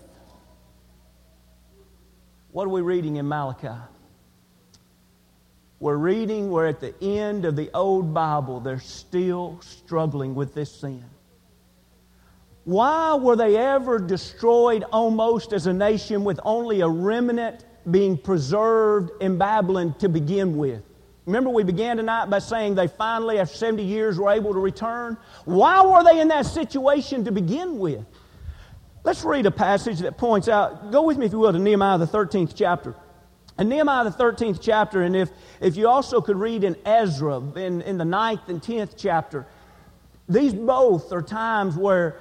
What 2.58 2.66
are 2.66 2.70
we 2.70 2.82
reading 2.82 3.18
in 3.18 3.28
Malachi? 3.28 3.80
We're 5.80 5.96
reading 5.96 6.50
we're 6.50 6.66
at 6.66 6.80
the 6.80 6.96
end 7.04 7.46
of 7.46 7.56
the 7.56 7.70
old 7.72 8.16
Bible 8.16 8.60
they're 8.62 8.80
still 8.80 9.60
struggling 9.62 10.34
with 10.34 10.56
this 10.56 10.72
sin. 10.72 11.06
Why 12.64 13.14
were 13.14 13.36
they 13.36 13.58
ever 13.58 14.00
destroyed 14.00 14.86
almost 14.92 15.54
as 15.54 15.68
a 15.68 15.74
nation 15.74 16.24
with 16.24 16.40
only 16.44 16.82
a 16.82 16.90
remnant 16.90 17.64
being 17.92 18.18
preserved 18.18 19.12
in 19.22 19.38
Babylon 19.38 19.94
to 20.00 20.10
begin 20.10 20.58
with? 20.58 20.82
Remember, 21.28 21.52
we 21.52 21.64
began 21.64 21.98
tonight 21.98 22.26
by 22.26 22.40
saying 22.40 22.74
they 22.74 22.88
finally, 22.88 23.38
after 23.38 23.56
70 23.56 23.84
years, 23.84 24.18
were 24.18 24.32
able 24.32 24.54
to 24.54 24.60
return. 24.60 25.16
Why 25.46 25.86
were 25.86 26.04
they 26.04 26.22
in 26.22 26.30
that 26.30 26.48
situation 26.48 27.24
to 27.26 27.32
begin 27.32 27.78
with? 27.78 28.04
Let's 29.04 29.24
read 29.24 29.46
a 29.46 29.52
passage 29.52 30.00
that 30.00 30.18
points 30.18 30.48
out. 30.48 30.92
Go 30.92 31.04
with 31.04 31.18
me, 31.18 31.26
if 31.26 31.32
you 31.32 31.40
will, 31.40 31.54
to 31.54 31.60
Nehemiah, 31.60 31.98
the 31.98 32.08
13th 32.08 32.54
chapter. 32.56 32.96
In 33.60 33.70
Nehemiah, 33.70 34.04
the 34.04 34.12
13th 34.12 34.60
chapter, 34.62 35.02
and 35.02 35.16
if, 35.16 35.30
if 35.62 35.78
you 35.78 35.88
also 35.88 36.22
could 36.22 36.36
read 36.36 36.64
in 36.64 36.76
Ezra, 36.86 37.40
in, 37.40 37.82
in 37.82 37.98
the 37.98 38.04
9th 38.04 38.50
and 38.50 38.62
10th 38.62 38.94
chapter, 38.98 39.48
these 40.30 40.54
both 40.54 41.12
are 41.12 41.22
times 41.22 41.76
where 41.76 42.18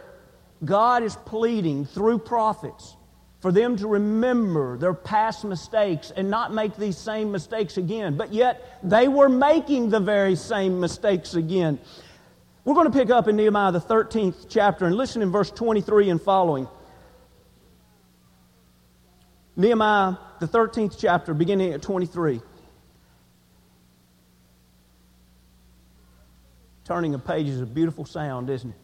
God 0.64 1.02
is 1.02 1.16
pleading 1.16 1.84
through 1.84 2.18
prophets 2.18 2.96
for 3.40 3.52
them 3.52 3.76
to 3.76 3.86
remember 3.86 4.78
their 4.78 4.94
past 4.94 5.44
mistakes 5.44 6.10
and 6.16 6.30
not 6.30 6.54
make 6.54 6.76
these 6.76 6.96
same 6.96 7.30
mistakes 7.30 7.76
again. 7.76 8.16
But 8.16 8.32
yet, 8.32 8.80
they 8.82 9.08
were 9.08 9.28
making 9.28 9.90
the 9.90 10.00
very 10.00 10.36
same 10.36 10.80
mistakes 10.80 11.34
again. 11.34 11.78
We're 12.66 12.74
going 12.74 12.90
to 12.90 12.98
pick 12.98 13.10
up 13.10 13.28
in 13.28 13.36
Nehemiah, 13.36 13.70
the 13.70 13.80
13th 13.80 14.46
chapter, 14.48 14.86
and 14.86 14.96
listen 14.96 15.22
in 15.22 15.30
verse 15.30 15.52
23 15.52 16.10
and 16.10 16.20
following. 16.20 16.66
Nehemiah, 19.54 20.16
the 20.40 20.48
13th 20.48 20.96
chapter, 20.98 21.32
beginning 21.32 21.74
at 21.74 21.80
23. 21.80 22.40
Turning 26.84 27.14
a 27.14 27.20
page 27.20 27.46
is 27.46 27.60
a 27.60 27.66
beautiful 27.66 28.04
sound, 28.04 28.50
isn't 28.50 28.70
it? 28.70 28.76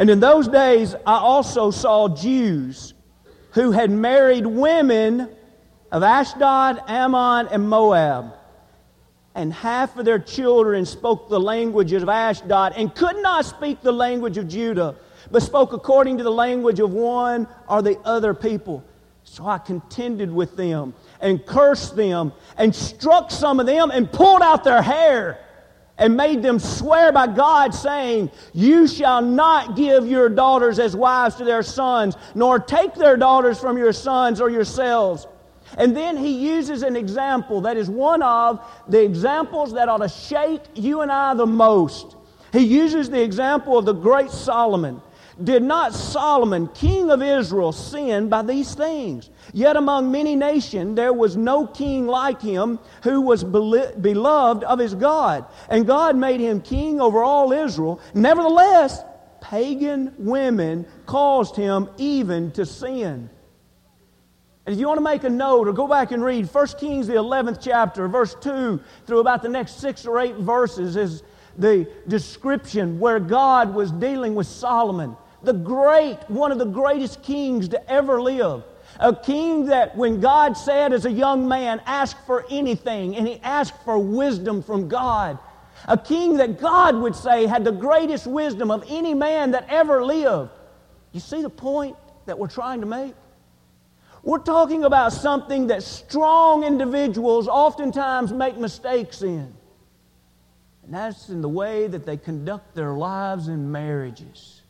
And 0.00 0.10
in 0.10 0.18
those 0.18 0.48
days, 0.48 0.96
I 1.06 1.14
also 1.14 1.70
saw 1.70 2.08
Jews 2.08 2.92
who 3.52 3.70
had 3.70 3.92
married 3.92 4.46
women 4.46 5.28
of 5.92 6.02
Ashdod, 6.02 6.82
Ammon, 6.88 7.46
and 7.52 7.68
Moab. 7.68 8.34
And 9.34 9.52
half 9.52 9.96
of 9.96 10.04
their 10.04 10.18
children 10.18 10.86
spoke 10.86 11.28
the 11.28 11.40
language 11.40 11.92
of 11.92 12.08
Ashdod 12.08 12.74
and 12.76 12.94
could 12.94 13.16
not 13.22 13.44
speak 13.44 13.82
the 13.82 13.92
language 13.92 14.38
of 14.38 14.46
Judah, 14.46 14.94
but 15.30 15.42
spoke 15.42 15.72
according 15.72 16.18
to 16.18 16.24
the 16.24 16.30
language 16.30 16.78
of 16.78 16.92
one 16.92 17.48
or 17.68 17.82
the 17.82 17.98
other 18.04 18.32
people. 18.34 18.84
So 19.24 19.46
I 19.46 19.58
contended 19.58 20.30
with 20.30 20.56
them 20.56 20.94
and 21.20 21.44
cursed 21.44 21.96
them 21.96 22.32
and 22.56 22.74
struck 22.74 23.30
some 23.30 23.58
of 23.58 23.66
them 23.66 23.90
and 23.90 24.10
pulled 24.10 24.42
out 24.42 24.62
their 24.62 24.82
hair 24.82 25.40
and 25.96 26.16
made 26.16 26.42
them 26.42 26.58
swear 26.58 27.12
by 27.12 27.26
God, 27.28 27.74
saying, 27.74 28.30
You 28.52 28.86
shall 28.86 29.22
not 29.22 29.76
give 29.76 30.06
your 30.06 30.28
daughters 30.28 30.78
as 30.78 30.96
wives 30.96 31.36
to 31.36 31.44
their 31.44 31.62
sons, 31.62 32.16
nor 32.34 32.58
take 32.58 32.94
their 32.94 33.16
daughters 33.16 33.60
from 33.60 33.78
your 33.78 33.92
sons 33.92 34.40
or 34.40 34.50
yourselves. 34.50 35.26
And 35.76 35.96
then 35.96 36.16
he 36.16 36.30
uses 36.30 36.82
an 36.82 36.96
example 36.96 37.62
that 37.62 37.76
is 37.76 37.88
one 37.88 38.22
of 38.22 38.64
the 38.88 39.02
examples 39.02 39.72
that 39.72 39.88
ought 39.88 39.98
to 39.98 40.08
shake 40.08 40.62
you 40.74 41.00
and 41.00 41.10
I 41.10 41.34
the 41.34 41.46
most. 41.46 42.16
He 42.52 42.60
uses 42.60 43.10
the 43.10 43.22
example 43.22 43.76
of 43.76 43.84
the 43.84 43.92
great 43.92 44.30
Solomon. 44.30 45.02
Did 45.42 45.64
not 45.64 45.94
Solomon, 45.94 46.68
king 46.68 47.10
of 47.10 47.20
Israel, 47.20 47.72
sin 47.72 48.28
by 48.28 48.42
these 48.42 48.74
things? 48.76 49.30
Yet 49.52 49.76
among 49.76 50.12
many 50.12 50.36
nations 50.36 50.94
there 50.94 51.12
was 51.12 51.36
no 51.36 51.66
king 51.66 52.06
like 52.06 52.40
him 52.40 52.78
who 53.02 53.20
was 53.20 53.42
beloved 53.42 54.62
of 54.62 54.78
his 54.78 54.94
God. 54.94 55.44
And 55.68 55.88
God 55.88 56.14
made 56.14 56.38
him 56.38 56.60
king 56.60 57.00
over 57.00 57.24
all 57.24 57.52
Israel. 57.52 58.00
Nevertheless, 58.14 59.02
pagan 59.40 60.14
women 60.18 60.86
caused 61.06 61.56
him 61.56 61.90
even 61.96 62.52
to 62.52 62.64
sin. 62.64 63.28
And 64.66 64.74
if 64.74 64.80
you 64.80 64.86
want 64.86 64.98
to 64.98 65.04
make 65.04 65.24
a 65.24 65.30
note 65.30 65.68
or 65.68 65.72
go 65.72 65.86
back 65.86 66.10
and 66.12 66.24
read 66.24 66.46
1 66.46 66.66
Kings, 66.78 67.06
the 67.06 67.14
11th 67.14 67.58
chapter, 67.60 68.08
verse 68.08 68.34
2 68.40 68.80
through 69.06 69.20
about 69.20 69.42
the 69.42 69.48
next 69.48 69.80
six 69.80 70.06
or 70.06 70.18
eight 70.20 70.36
verses, 70.36 70.96
is 70.96 71.22
the 71.58 71.88
description 72.08 72.98
where 72.98 73.20
God 73.20 73.74
was 73.74 73.90
dealing 73.92 74.34
with 74.34 74.46
Solomon 74.46 75.16
the 75.44 75.52
great, 75.52 76.18
one 76.28 76.52
of 76.52 76.58
the 76.58 76.64
greatest 76.64 77.22
kings 77.22 77.68
to 77.68 77.90
ever 77.90 78.20
live. 78.20 78.64
A 79.00 79.14
king 79.14 79.66
that, 79.66 79.96
when 79.96 80.20
God 80.20 80.56
said 80.56 80.92
as 80.92 81.04
a 81.04 81.10
young 81.10 81.48
man, 81.48 81.80
ask 81.86 82.16
for 82.26 82.46
anything, 82.50 83.16
and 83.16 83.26
he 83.26 83.40
asked 83.42 83.82
for 83.84 83.98
wisdom 83.98 84.62
from 84.62 84.88
God. 84.88 85.38
A 85.86 85.98
king 85.98 86.36
that 86.36 86.60
God 86.60 86.96
would 86.96 87.16
say 87.16 87.46
had 87.46 87.64
the 87.64 87.72
greatest 87.72 88.26
wisdom 88.26 88.70
of 88.70 88.84
any 88.88 89.12
man 89.12 89.50
that 89.50 89.66
ever 89.68 90.04
lived. 90.04 90.50
You 91.12 91.20
see 91.20 91.42
the 91.42 91.50
point 91.50 91.96
that 92.26 92.38
we're 92.38 92.48
trying 92.48 92.80
to 92.80 92.86
make? 92.86 93.14
We're 94.24 94.38
talking 94.38 94.84
about 94.84 95.12
something 95.12 95.66
that 95.66 95.82
strong 95.82 96.64
individuals 96.64 97.46
oftentimes 97.46 98.32
make 98.32 98.56
mistakes 98.56 99.20
in. 99.20 99.54
And 100.82 100.92
that's 100.94 101.28
in 101.28 101.42
the 101.42 101.48
way 101.48 101.86
that 101.86 102.06
they 102.06 102.16
conduct 102.16 102.74
their 102.74 102.94
lives 102.94 103.48
and 103.48 103.70
marriages. 103.70 104.62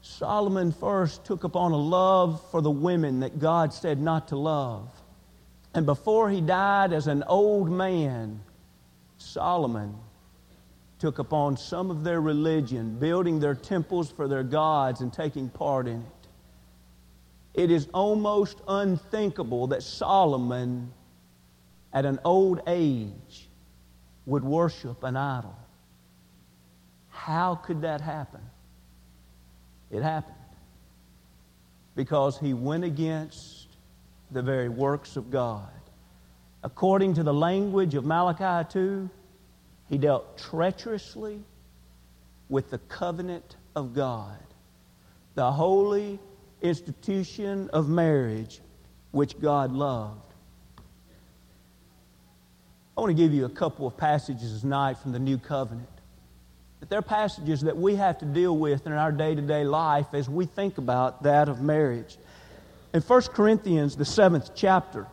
Solomon 0.00 0.70
first 0.70 1.24
took 1.24 1.42
upon 1.42 1.72
a 1.72 1.76
love 1.76 2.40
for 2.52 2.62
the 2.62 2.70
women 2.70 3.20
that 3.20 3.40
God 3.40 3.74
said 3.74 4.00
not 4.00 4.28
to 4.28 4.36
love. 4.36 4.88
And 5.74 5.86
before 5.86 6.30
he 6.30 6.40
died 6.40 6.92
as 6.92 7.08
an 7.08 7.24
old 7.24 7.68
man, 7.68 8.40
Solomon 9.18 9.96
took 11.00 11.18
upon 11.18 11.56
some 11.56 11.90
of 11.90 12.04
their 12.04 12.20
religion, 12.20 12.98
building 12.98 13.40
their 13.40 13.56
temples 13.56 14.10
for 14.10 14.28
their 14.28 14.44
gods 14.44 15.00
and 15.00 15.12
taking 15.12 15.48
part 15.48 15.88
in 15.88 16.00
it. 16.00 16.15
It 17.56 17.70
is 17.70 17.88
almost 17.94 18.60
unthinkable 18.68 19.68
that 19.68 19.82
Solomon, 19.82 20.92
at 21.92 22.04
an 22.04 22.20
old 22.22 22.60
age, 22.66 23.48
would 24.26 24.44
worship 24.44 25.02
an 25.02 25.16
idol. 25.16 25.56
How 27.08 27.54
could 27.54 27.80
that 27.80 28.02
happen? 28.02 28.42
It 29.90 30.02
happened. 30.02 30.34
Because 31.94 32.38
he 32.38 32.52
went 32.52 32.84
against 32.84 33.68
the 34.30 34.42
very 34.42 34.68
works 34.68 35.16
of 35.16 35.30
God. 35.30 35.70
According 36.62 37.14
to 37.14 37.22
the 37.22 37.32
language 37.32 37.94
of 37.94 38.04
Malachi 38.04 38.68
2, 38.70 39.08
he 39.88 39.96
dealt 39.96 40.36
treacherously 40.36 41.40
with 42.50 42.70
the 42.70 42.78
covenant 42.78 43.56
of 43.74 43.94
God, 43.94 44.38
the 45.34 45.52
holy 45.52 46.18
institution 46.62 47.70
of 47.70 47.88
marriage 47.88 48.60
which 49.10 49.40
God 49.40 49.72
loved. 49.72 50.20
I 52.96 53.00
want 53.00 53.10
to 53.10 53.22
give 53.22 53.34
you 53.34 53.44
a 53.44 53.50
couple 53.50 53.86
of 53.86 53.96
passages 53.96 54.60
tonight 54.60 54.98
from 54.98 55.12
the 55.12 55.18
New 55.18 55.36
Covenant. 55.36 55.88
But 56.80 56.88
there 56.88 56.98
are 56.98 57.02
passages 57.02 57.62
that 57.62 57.76
we 57.76 57.96
have 57.96 58.18
to 58.18 58.24
deal 58.24 58.56
with 58.56 58.86
in 58.86 58.92
our 58.92 59.12
day 59.12 59.34
to 59.34 59.42
day 59.42 59.64
life 59.64 60.06
as 60.12 60.28
we 60.28 60.46
think 60.46 60.78
about 60.78 61.22
that 61.24 61.48
of 61.48 61.60
marriage. 61.60 62.16
In 62.94 63.02
1 63.02 63.22
Corinthians, 63.34 63.96
the 63.96 64.04
seventh 64.04 64.50
chapter, 64.54 65.06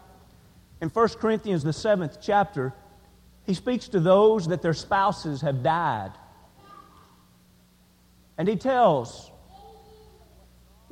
in 0.82 0.90
1 0.90 1.10
Corinthians, 1.20 1.64
the 1.64 1.74
seventh 1.74 2.18
chapter, 2.22 2.74
he 3.46 3.54
speaks 3.54 3.88
to 3.90 4.00
those 4.00 4.48
that 4.48 4.62
their 4.62 4.74
spouses 4.74 5.42
have 5.42 5.64
died. 5.64 6.12
And 8.38 8.48
he 8.48 8.56
tells 8.56 9.32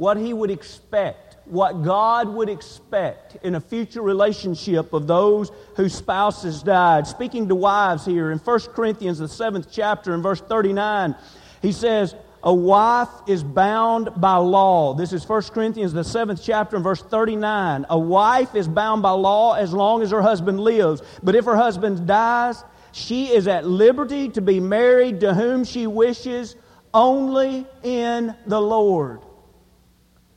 what 0.01 0.17
he 0.17 0.33
would 0.33 0.49
expect 0.49 1.37
what 1.45 1.83
God 1.83 2.27
would 2.27 2.49
expect 2.49 3.37
in 3.43 3.53
a 3.53 3.61
future 3.61 4.01
relationship 4.01 4.93
of 4.93 5.05
those 5.05 5.51
whose 5.75 5.93
spouses 5.93 6.63
died. 6.63 7.05
Speaking 7.05 7.47
to 7.49 7.53
wives 7.53 8.03
here 8.03 8.31
in 8.31 8.39
1 8.39 8.59
Corinthians, 8.73 9.19
the 9.19 9.27
seventh 9.27 9.67
chapter, 9.71 10.15
in 10.15 10.23
verse 10.23 10.41
39, 10.41 11.13
he 11.61 11.71
says, 11.71 12.15
A 12.41 12.51
wife 12.51 13.09
is 13.27 13.43
bound 13.43 14.09
by 14.19 14.37
law. 14.37 14.95
This 14.95 15.13
is 15.13 15.29
1 15.29 15.43
Corinthians, 15.53 15.93
the 15.93 16.03
seventh 16.03 16.41
chapter, 16.43 16.77
in 16.77 16.81
verse 16.81 17.03
39. 17.03 17.85
A 17.87 17.99
wife 17.99 18.55
is 18.55 18.67
bound 18.67 19.03
by 19.03 19.11
law 19.11 19.53
as 19.53 19.71
long 19.71 20.01
as 20.01 20.09
her 20.09 20.23
husband 20.23 20.59
lives. 20.61 21.03
But 21.21 21.35
if 21.35 21.45
her 21.45 21.55
husband 21.55 22.07
dies, 22.07 22.63
she 22.91 23.27
is 23.27 23.47
at 23.47 23.67
liberty 23.67 24.29
to 24.29 24.41
be 24.41 24.59
married 24.59 25.19
to 25.19 25.35
whom 25.35 25.63
she 25.63 25.85
wishes 25.85 26.55
only 26.91 27.67
in 27.83 28.33
the 28.47 28.59
Lord 28.59 29.21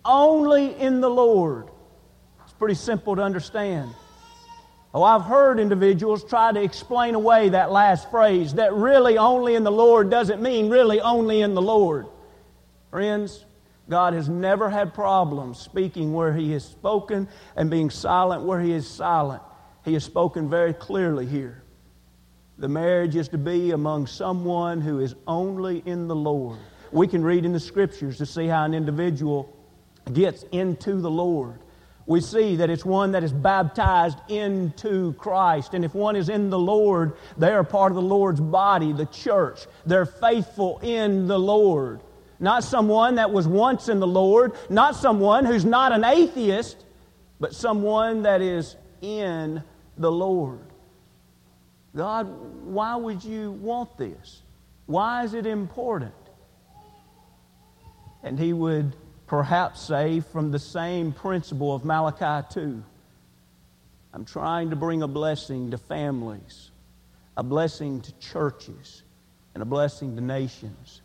only 0.04 0.78
in 0.78 1.00
the 1.00 1.10
Lord. 1.10 1.68
It's 2.44 2.52
pretty 2.52 2.74
simple 2.74 3.16
to 3.16 3.22
understand. 3.22 3.90
Oh, 4.92 5.02
I've 5.02 5.22
heard 5.22 5.58
individuals 5.58 6.22
try 6.22 6.52
to 6.52 6.62
explain 6.62 7.16
away 7.16 7.48
that 7.48 7.72
last 7.72 8.10
phrase 8.10 8.54
that 8.54 8.72
really 8.74 9.18
only 9.18 9.56
in 9.56 9.64
the 9.64 9.72
Lord 9.72 10.08
doesn't 10.08 10.40
mean 10.40 10.70
really 10.70 11.00
only 11.00 11.40
in 11.40 11.54
the 11.54 11.62
Lord. 11.62 12.06
Friends, 12.90 13.44
God 13.88 14.14
has 14.14 14.28
never 14.28 14.70
had 14.70 14.94
problems 14.94 15.58
speaking 15.58 16.12
where 16.12 16.32
He 16.32 16.52
has 16.52 16.64
spoken 16.64 17.28
and 17.56 17.70
being 17.70 17.90
silent 17.90 18.44
where 18.44 18.60
He 18.60 18.72
is 18.72 18.88
silent. 18.88 19.42
He 19.84 19.94
has 19.94 20.04
spoken 20.04 20.48
very 20.48 20.72
clearly 20.72 21.26
here. 21.26 21.62
The 22.56 22.68
marriage 22.68 23.16
is 23.16 23.28
to 23.30 23.38
be 23.38 23.72
among 23.72 24.06
someone 24.06 24.80
who 24.80 25.00
is 25.00 25.16
only 25.26 25.82
in 25.84 26.06
the 26.06 26.14
Lord. 26.14 26.58
We 26.92 27.08
can 27.08 27.24
read 27.24 27.44
in 27.44 27.52
the 27.52 27.58
scriptures 27.58 28.18
to 28.18 28.26
see 28.26 28.46
how 28.46 28.64
an 28.64 28.74
individual 28.74 29.53
gets 30.12 30.44
into 30.52 31.00
the 31.00 31.10
Lord. 31.10 31.58
we 32.06 32.20
see 32.20 32.56
that 32.56 32.68
it's 32.68 32.84
one 32.84 33.12
that 33.12 33.24
is 33.24 33.32
baptized 33.32 34.18
into 34.28 35.14
Christ. 35.14 35.74
And 35.74 35.84
if 35.84 35.94
one 35.94 36.16
is 36.16 36.28
in 36.28 36.50
the 36.50 36.58
Lord, 36.58 37.16
they 37.38 37.50
are 37.50 37.64
part 37.64 37.92
of 37.92 37.96
the 37.96 38.02
Lord's 38.02 38.40
body, 38.40 38.92
the 38.92 39.06
church. 39.06 39.66
They're 39.86 40.06
faithful 40.06 40.78
in 40.82 41.26
the 41.26 41.38
Lord. 41.38 42.02
Not 42.40 42.62
someone 42.64 43.14
that 43.14 43.30
was 43.30 43.48
once 43.48 43.88
in 43.88 44.00
the 44.00 44.06
Lord, 44.06 44.52
not 44.68 44.96
someone 44.96 45.46
who's 45.46 45.64
not 45.64 45.92
an 45.92 46.04
atheist, 46.04 46.84
but 47.40 47.54
someone 47.54 48.22
that 48.22 48.42
is 48.42 48.76
in 49.00 49.62
the 49.96 50.10
Lord. 50.10 50.60
God, 51.96 52.26
why 52.64 52.96
would 52.96 53.24
you 53.24 53.52
want 53.52 53.96
this? 53.96 54.42
Why 54.86 55.24
is 55.24 55.32
it 55.32 55.46
important? 55.46 56.12
And 58.22 58.38
he 58.38 58.52
would 58.52 58.94
perhaps 59.26 59.80
say 59.80 60.20
from 60.20 60.50
the 60.50 60.58
same 60.58 61.12
principle 61.12 61.74
of 61.74 61.84
Malachi 61.84 62.46
2 62.52 62.82
I'm 64.12 64.24
trying 64.24 64.70
to 64.70 64.76
bring 64.76 65.02
a 65.02 65.08
blessing 65.08 65.72
to 65.72 65.78
families, 65.78 66.70
a 67.36 67.42
blessing 67.42 68.00
to 68.00 68.12
churches, 68.18 69.02
and 69.54 69.62
a 69.62 69.66
blessing 69.66 70.14
to 70.14 70.22
nations. 70.22 71.02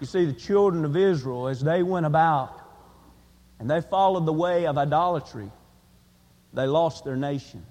You 0.00 0.06
see, 0.06 0.24
the 0.24 0.32
children 0.32 0.86
of 0.86 0.96
Israel, 0.96 1.48
as 1.48 1.60
they 1.60 1.82
went 1.82 2.06
about 2.06 2.58
and 3.58 3.70
they 3.70 3.82
followed 3.82 4.24
the 4.24 4.32
way 4.32 4.66
of 4.66 4.78
idolatry, 4.78 5.50
they 6.54 6.66
lost 6.66 7.04
their 7.04 7.16
nation. 7.16 7.64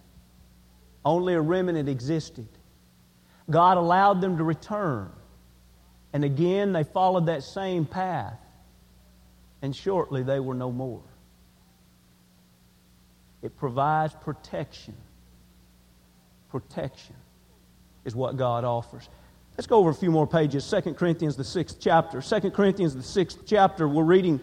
Only 1.04 1.34
a 1.34 1.42
remnant 1.42 1.90
existed. 1.90 2.48
God 3.50 3.78
allowed 3.78 4.22
them 4.22 4.38
to 4.38 4.44
return. 4.44 5.10
And 6.14 6.24
again, 6.24 6.72
they 6.72 6.84
followed 6.84 7.26
that 7.26 7.42
same 7.42 7.86
path 7.86 8.38
and 9.62 9.76
shortly 9.76 10.24
they 10.24 10.40
were 10.40 10.54
no 10.54 10.72
more. 10.72 11.02
It 13.42 13.56
provides 13.58 14.14
protection. 14.22 14.96
Protection 16.50 17.16
is 18.06 18.16
what 18.16 18.38
God 18.38 18.64
offers. 18.64 19.08
Let's 19.58 19.68
go 19.68 19.78
over 19.78 19.90
a 19.90 19.94
few 19.96 20.12
more 20.12 20.28
pages. 20.28 20.70
2 20.70 20.94
Corinthians, 20.94 21.36
the 21.36 21.44
sixth 21.44 21.78
chapter. 21.80 22.22
2 22.22 22.52
Corinthians, 22.52 22.96
the 22.96 23.04
sixth 23.04 23.40
chapter, 23.46 23.88
we're 23.88 24.04
reading 24.04 24.40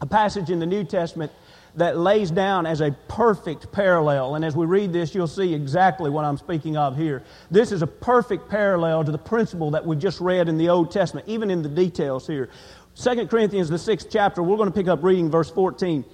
a 0.00 0.06
passage 0.06 0.50
in 0.50 0.58
the 0.58 0.66
New 0.66 0.84
Testament 0.84 1.30
that 1.76 1.96
lays 1.96 2.30
down 2.30 2.66
as 2.66 2.80
a 2.80 2.90
perfect 3.08 3.72
parallel. 3.72 4.34
And 4.34 4.44
as 4.44 4.54
we 4.54 4.66
read 4.66 4.92
this, 4.92 5.14
you'll 5.14 5.26
see 5.26 5.54
exactly 5.54 6.10
what 6.10 6.24
I'm 6.24 6.36
speaking 6.36 6.76
of 6.76 6.96
here. 6.96 7.22
This 7.50 7.72
is 7.72 7.82
a 7.82 7.86
perfect 7.86 8.48
parallel 8.48 9.04
to 9.04 9.12
the 9.12 9.18
principle 9.18 9.70
that 9.70 9.86
we 9.86 9.96
just 9.96 10.20
read 10.20 10.48
in 10.48 10.58
the 10.58 10.68
Old 10.68 10.90
Testament, 10.90 11.26
even 11.28 11.50
in 11.50 11.62
the 11.62 11.68
details 11.68 12.26
here. 12.26 12.50
2 12.94 13.26
Corinthians, 13.26 13.70
the 13.70 13.78
sixth 13.78 14.08
chapter, 14.10 14.42
we're 14.42 14.56
going 14.56 14.68
to 14.68 14.74
pick 14.74 14.86
up 14.86 15.02
reading 15.02 15.30
verse 15.30 15.50
14. 15.50 16.04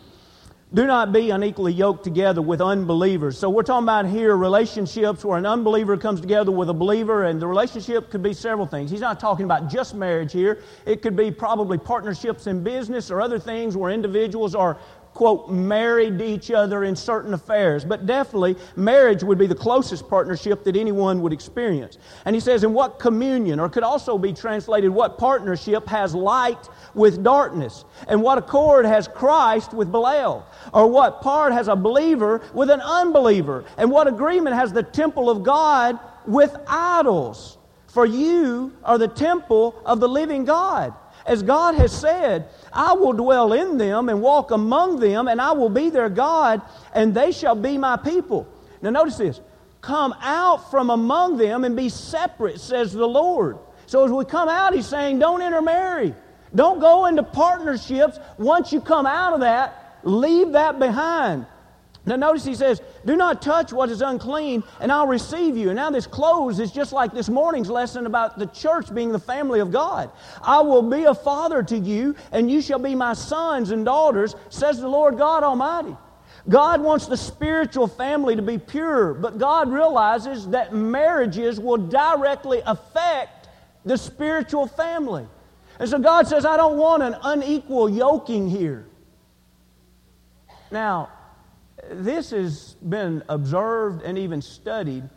Do 0.72 0.86
not 0.86 1.12
be 1.12 1.30
unequally 1.30 1.72
yoked 1.72 2.04
together 2.04 2.42
with 2.42 2.60
unbelievers. 2.60 3.38
So 3.38 3.48
we're 3.48 3.62
talking 3.62 3.84
about 3.84 4.06
here 4.06 4.36
relationships 4.36 5.24
where 5.24 5.38
an 5.38 5.46
unbeliever 5.46 5.96
comes 5.96 6.20
together 6.20 6.52
with 6.52 6.68
a 6.68 6.74
believer, 6.74 7.24
and 7.24 7.40
the 7.40 7.46
relationship 7.46 8.10
could 8.10 8.22
be 8.22 8.32
several 8.32 8.66
things. 8.66 8.90
He's 8.90 9.00
not 9.00 9.18
talking 9.18 9.44
about 9.44 9.68
just 9.68 9.94
marriage 9.94 10.30
here. 10.30 10.62
It 10.84 11.02
could 11.02 11.16
be 11.16 11.30
probably 11.30 11.78
partnerships 11.78 12.46
in 12.46 12.62
business 12.62 13.10
or 13.10 13.22
other 13.22 13.38
things 13.38 13.76
where 13.76 13.90
individuals 13.90 14.54
are 14.54 14.78
quote, 15.18 15.50
married 15.50 16.22
each 16.22 16.52
other 16.52 16.84
in 16.84 16.94
certain 16.94 17.34
affairs. 17.34 17.84
But 17.84 18.06
definitely, 18.06 18.54
marriage 18.76 19.24
would 19.24 19.36
be 19.36 19.48
the 19.48 19.54
closest 19.54 20.08
partnership 20.08 20.62
that 20.62 20.76
anyone 20.76 21.20
would 21.22 21.32
experience. 21.32 21.98
And 22.24 22.36
he 22.36 22.40
says, 22.40 22.62
in 22.62 22.72
what 22.72 23.00
communion, 23.00 23.58
or 23.58 23.68
could 23.68 23.82
also 23.82 24.16
be 24.16 24.32
translated, 24.32 24.90
what 24.90 25.18
partnership 25.18 25.88
has 25.88 26.14
light 26.14 26.68
with 26.94 27.24
darkness? 27.24 27.84
And 28.06 28.22
what 28.22 28.38
accord 28.38 28.86
has 28.86 29.08
Christ 29.08 29.74
with 29.74 29.90
Belial? 29.90 30.46
Or 30.72 30.86
what 30.86 31.20
part 31.20 31.52
has 31.52 31.66
a 31.66 31.74
believer 31.74 32.40
with 32.54 32.70
an 32.70 32.80
unbeliever? 32.80 33.64
And 33.76 33.90
what 33.90 34.06
agreement 34.06 34.54
has 34.54 34.72
the 34.72 34.84
temple 34.84 35.28
of 35.28 35.42
God 35.42 35.98
with 36.26 36.56
idols? 36.68 37.58
For 37.88 38.06
you 38.06 38.72
are 38.84 38.98
the 38.98 39.08
temple 39.08 39.74
of 39.84 39.98
the 39.98 40.08
living 40.08 40.44
God. 40.44 40.94
As 41.28 41.42
God 41.42 41.74
has 41.74 41.92
said, 41.92 42.48
I 42.72 42.94
will 42.94 43.12
dwell 43.12 43.52
in 43.52 43.76
them 43.76 44.08
and 44.08 44.22
walk 44.22 44.50
among 44.50 44.98
them, 44.98 45.28
and 45.28 45.42
I 45.42 45.52
will 45.52 45.68
be 45.68 45.90
their 45.90 46.08
God, 46.08 46.62
and 46.94 47.14
they 47.14 47.32
shall 47.32 47.54
be 47.54 47.76
my 47.76 47.98
people. 47.98 48.48
Now, 48.80 48.90
notice 48.90 49.18
this 49.18 49.40
come 49.82 50.14
out 50.22 50.70
from 50.70 50.88
among 50.88 51.36
them 51.36 51.64
and 51.64 51.76
be 51.76 51.90
separate, 51.90 52.60
says 52.60 52.94
the 52.94 53.06
Lord. 53.06 53.58
So, 53.84 54.06
as 54.06 54.10
we 54.10 54.24
come 54.24 54.48
out, 54.48 54.74
He's 54.74 54.86
saying, 54.86 55.18
don't 55.18 55.42
intermarry. 55.42 56.14
Don't 56.54 56.80
go 56.80 57.04
into 57.04 57.22
partnerships. 57.22 58.18
Once 58.38 58.72
you 58.72 58.80
come 58.80 59.04
out 59.04 59.34
of 59.34 59.40
that, 59.40 59.98
leave 60.04 60.52
that 60.52 60.78
behind. 60.78 61.44
Now, 62.08 62.16
notice 62.16 62.44
he 62.44 62.54
says, 62.54 62.80
Do 63.04 63.16
not 63.16 63.42
touch 63.42 63.70
what 63.70 63.90
is 63.90 64.00
unclean, 64.00 64.64
and 64.80 64.90
I'll 64.90 65.06
receive 65.06 65.58
you. 65.58 65.68
And 65.68 65.76
now, 65.76 65.90
this 65.90 66.06
close 66.06 66.58
is 66.58 66.72
just 66.72 66.90
like 66.92 67.12
this 67.12 67.28
morning's 67.28 67.68
lesson 67.68 68.06
about 68.06 68.38
the 68.38 68.46
church 68.46 68.94
being 68.94 69.12
the 69.12 69.18
family 69.18 69.60
of 69.60 69.70
God. 69.70 70.10
I 70.40 70.60
will 70.60 70.82
be 70.82 71.04
a 71.04 71.14
father 71.14 71.62
to 71.64 71.76
you, 71.76 72.16
and 72.32 72.50
you 72.50 72.62
shall 72.62 72.78
be 72.78 72.94
my 72.94 73.12
sons 73.12 73.72
and 73.72 73.84
daughters, 73.84 74.34
says 74.48 74.80
the 74.80 74.88
Lord 74.88 75.18
God 75.18 75.42
Almighty. 75.44 75.94
God 76.48 76.80
wants 76.80 77.06
the 77.06 77.16
spiritual 77.16 77.86
family 77.86 78.34
to 78.36 78.42
be 78.42 78.56
pure, 78.56 79.12
but 79.12 79.36
God 79.36 79.70
realizes 79.70 80.48
that 80.48 80.72
marriages 80.72 81.60
will 81.60 81.76
directly 81.76 82.62
affect 82.64 83.50
the 83.84 83.98
spiritual 83.98 84.66
family. 84.66 85.26
And 85.78 85.88
so 85.90 85.98
God 85.98 86.26
says, 86.26 86.46
I 86.46 86.56
don't 86.56 86.78
want 86.78 87.02
an 87.02 87.16
unequal 87.22 87.90
yoking 87.90 88.48
here. 88.48 88.86
Now, 90.70 91.10
this 91.90 92.30
has 92.30 92.74
been 92.86 93.22
observed 93.28 94.02
and 94.02 94.18
even 94.18 94.42
studied 94.42 95.08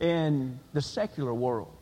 in 0.00 0.58
the 0.72 0.82
secular 0.82 1.32
world. 1.32 1.72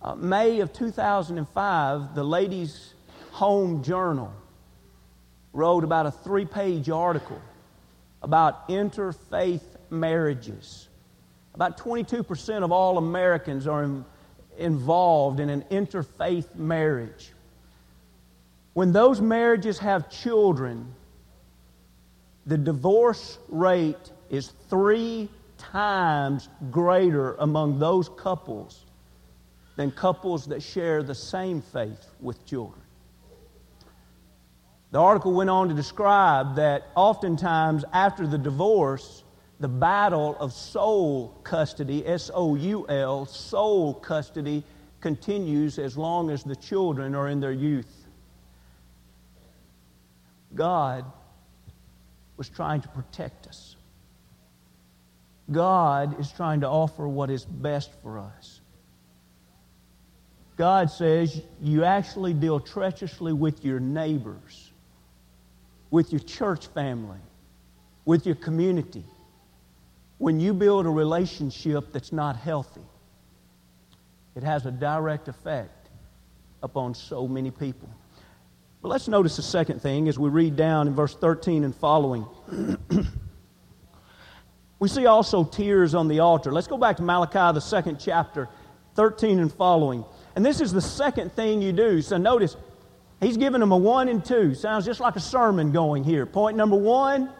Uh, 0.00 0.14
May 0.14 0.60
of 0.60 0.72
2005, 0.72 2.14
the 2.14 2.24
Ladies' 2.24 2.94
Home 3.32 3.82
Journal 3.82 4.32
wrote 5.52 5.84
about 5.84 6.06
a 6.06 6.10
three 6.10 6.44
page 6.44 6.88
article 6.90 7.40
about 8.22 8.68
interfaith 8.68 9.62
marriages. 9.90 10.88
About 11.54 11.76
22% 11.76 12.62
of 12.62 12.72
all 12.72 12.98
Americans 12.98 13.66
are 13.66 13.84
in, 13.84 14.04
involved 14.56 15.40
in 15.40 15.50
an 15.50 15.62
interfaith 15.70 16.54
marriage. 16.54 17.32
When 18.74 18.92
those 18.92 19.20
marriages 19.20 19.78
have 19.80 20.08
children, 20.08 20.94
the 22.46 22.58
divorce 22.58 23.38
rate 23.48 24.10
is 24.30 24.52
three 24.68 25.28
times 25.58 26.48
greater 26.70 27.34
among 27.34 27.78
those 27.78 28.08
couples 28.08 28.84
than 29.76 29.90
couples 29.90 30.46
that 30.46 30.62
share 30.62 31.02
the 31.02 31.14
same 31.14 31.62
faith 31.62 32.06
with 32.20 32.44
children. 32.44 32.80
The 34.90 35.00
article 35.00 35.32
went 35.32 35.48
on 35.48 35.68
to 35.68 35.74
describe 35.74 36.56
that 36.56 36.88
oftentimes 36.94 37.84
after 37.92 38.26
the 38.26 38.36
divorce, 38.36 39.24
the 39.60 39.68
battle 39.68 40.36
of 40.38 40.52
soul 40.52 41.28
custody, 41.44 42.06
S 42.06 42.30
O 42.34 42.56
U 42.56 42.86
L, 42.88 43.24
soul 43.24 43.94
custody, 43.94 44.64
continues 45.00 45.78
as 45.78 45.96
long 45.96 46.30
as 46.30 46.44
the 46.44 46.56
children 46.56 47.14
are 47.14 47.28
in 47.28 47.40
their 47.40 47.52
youth. 47.52 48.06
God 50.54 51.04
was 52.42 52.48
trying 52.48 52.80
to 52.80 52.88
protect 52.88 53.46
us. 53.46 53.76
God 55.52 56.18
is 56.18 56.32
trying 56.32 56.62
to 56.62 56.68
offer 56.68 57.06
what 57.06 57.30
is 57.30 57.44
best 57.44 57.92
for 58.02 58.18
us. 58.18 58.60
God 60.56 60.90
says 60.90 61.40
you 61.60 61.84
actually 61.84 62.34
deal 62.34 62.58
treacherously 62.58 63.32
with 63.32 63.64
your 63.64 63.78
neighbors, 63.78 64.72
with 65.92 66.10
your 66.10 66.18
church 66.18 66.66
family, 66.66 67.20
with 68.06 68.26
your 68.26 68.34
community, 68.34 69.04
when 70.18 70.40
you 70.40 70.52
build 70.52 70.84
a 70.84 70.90
relationship 70.90 71.92
that's 71.92 72.10
not 72.10 72.34
healthy. 72.34 72.88
It 74.34 74.42
has 74.42 74.66
a 74.66 74.72
direct 74.72 75.28
effect 75.28 75.90
upon 76.60 76.96
so 76.96 77.28
many 77.28 77.52
people. 77.52 77.88
But 78.82 78.88
let's 78.88 79.06
notice 79.06 79.36
the 79.36 79.42
second 79.42 79.80
thing 79.80 80.08
as 80.08 80.18
we 80.18 80.28
read 80.28 80.56
down 80.56 80.88
in 80.88 80.94
verse 80.94 81.14
13 81.14 81.62
and 81.62 81.74
following. 81.74 82.26
we 84.80 84.88
see 84.88 85.06
also 85.06 85.44
tears 85.44 85.94
on 85.94 86.08
the 86.08 86.18
altar. 86.18 86.50
Let's 86.50 86.66
go 86.66 86.76
back 86.76 86.96
to 86.96 87.02
Malachi, 87.04 87.54
the 87.54 87.60
second 87.60 88.00
chapter, 88.00 88.48
13 88.96 89.38
and 89.38 89.52
following. 89.52 90.04
And 90.34 90.44
this 90.44 90.60
is 90.60 90.72
the 90.72 90.80
second 90.80 91.32
thing 91.32 91.62
you 91.62 91.72
do. 91.72 92.02
So 92.02 92.16
notice, 92.16 92.56
he's 93.20 93.36
giving 93.36 93.60
them 93.60 93.70
a 93.70 93.76
one 93.76 94.08
and 94.08 94.24
two. 94.24 94.52
Sounds 94.52 94.84
just 94.84 94.98
like 94.98 95.14
a 95.14 95.20
sermon 95.20 95.70
going 95.70 96.02
here. 96.02 96.26
Point 96.26 96.56
number 96.56 96.76
one, 96.76 97.30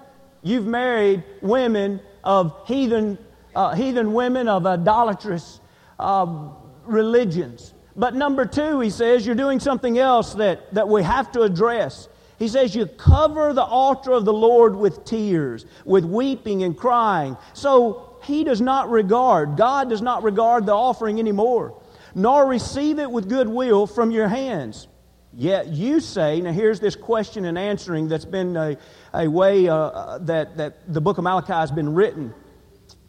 you've 0.42 0.66
married 0.66 1.24
women 1.40 2.00
of 2.22 2.54
heathen, 2.68 3.18
uh, 3.56 3.74
heathen 3.74 4.12
women 4.12 4.46
of 4.46 4.64
idolatrous 4.64 5.58
uh, 5.98 6.50
religions. 6.84 7.74
But 7.94 8.14
number 8.14 8.46
two, 8.46 8.80
he 8.80 8.90
says, 8.90 9.26
you're 9.26 9.34
doing 9.34 9.60
something 9.60 9.98
else 9.98 10.34
that, 10.34 10.72
that 10.74 10.88
we 10.88 11.02
have 11.02 11.30
to 11.32 11.42
address. 11.42 12.08
He 12.38 12.48
says, 12.48 12.74
You 12.74 12.86
cover 12.86 13.52
the 13.52 13.62
altar 13.62 14.10
of 14.10 14.24
the 14.24 14.32
Lord 14.32 14.74
with 14.74 15.04
tears, 15.04 15.64
with 15.84 16.04
weeping 16.04 16.64
and 16.64 16.76
crying. 16.76 17.36
So 17.52 18.16
he 18.24 18.42
does 18.42 18.60
not 18.60 18.90
regard, 18.90 19.56
God 19.56 19.88
does 19.88 20.02
not 20.02 20.24
regard 20.24 20.66
the 20.66 20.72
offering 20.72 21.20
anymore, 21.20 21.80
nor 22.14 22.46
receive 22.46 22.98
it 22.98 23.10
with 23.10 23.28
goodwill 23.28 23.86
from 23.86 24.10
your 24.10 24.26
hands. 24.26 24.88
Yet 25.34 25.68
you 25.68 26.00
say, 26.00 26.40
now 26.40 26.52
here's 26.52 26.80
this 26.80 26.96
question 26.96 27.44
and 27.44 27.56
answering 27.56 28.08
that's 28.08 28.24
been 28.24 28.56
a, 28.56 28.76
a 29.14 29.28
way 29.28 29.68
uh, 29.68 29.76
uh, 29.76 30.18
that, 30.18 30.56
that 30.56 30.92
the 30.92 31.00
book 31.00 31.18
of 31.18 31.24
Malachi 31.24 31.52
has 31.52 31.70
been 31.70 31.94
written, 31.94 32.34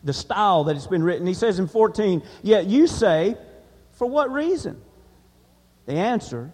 the 0.04 0.13
style 0.13 0.63
that 0.65 0.76
it's 0.76 0.88
been 0.88 1.04
written. 1.04 1.26
He 1.26 1.34
says 1.34 1.60
in 1.60 1.67
14, 1.67 2.22
Yet 2.43 2.67
you 2.67 2.88
say, 2.88 3.36
For 3.94 4.08
what 4.08 4.32
reason? 4.32 4.82
The 5.86 5.94
answer, 5.94 6.52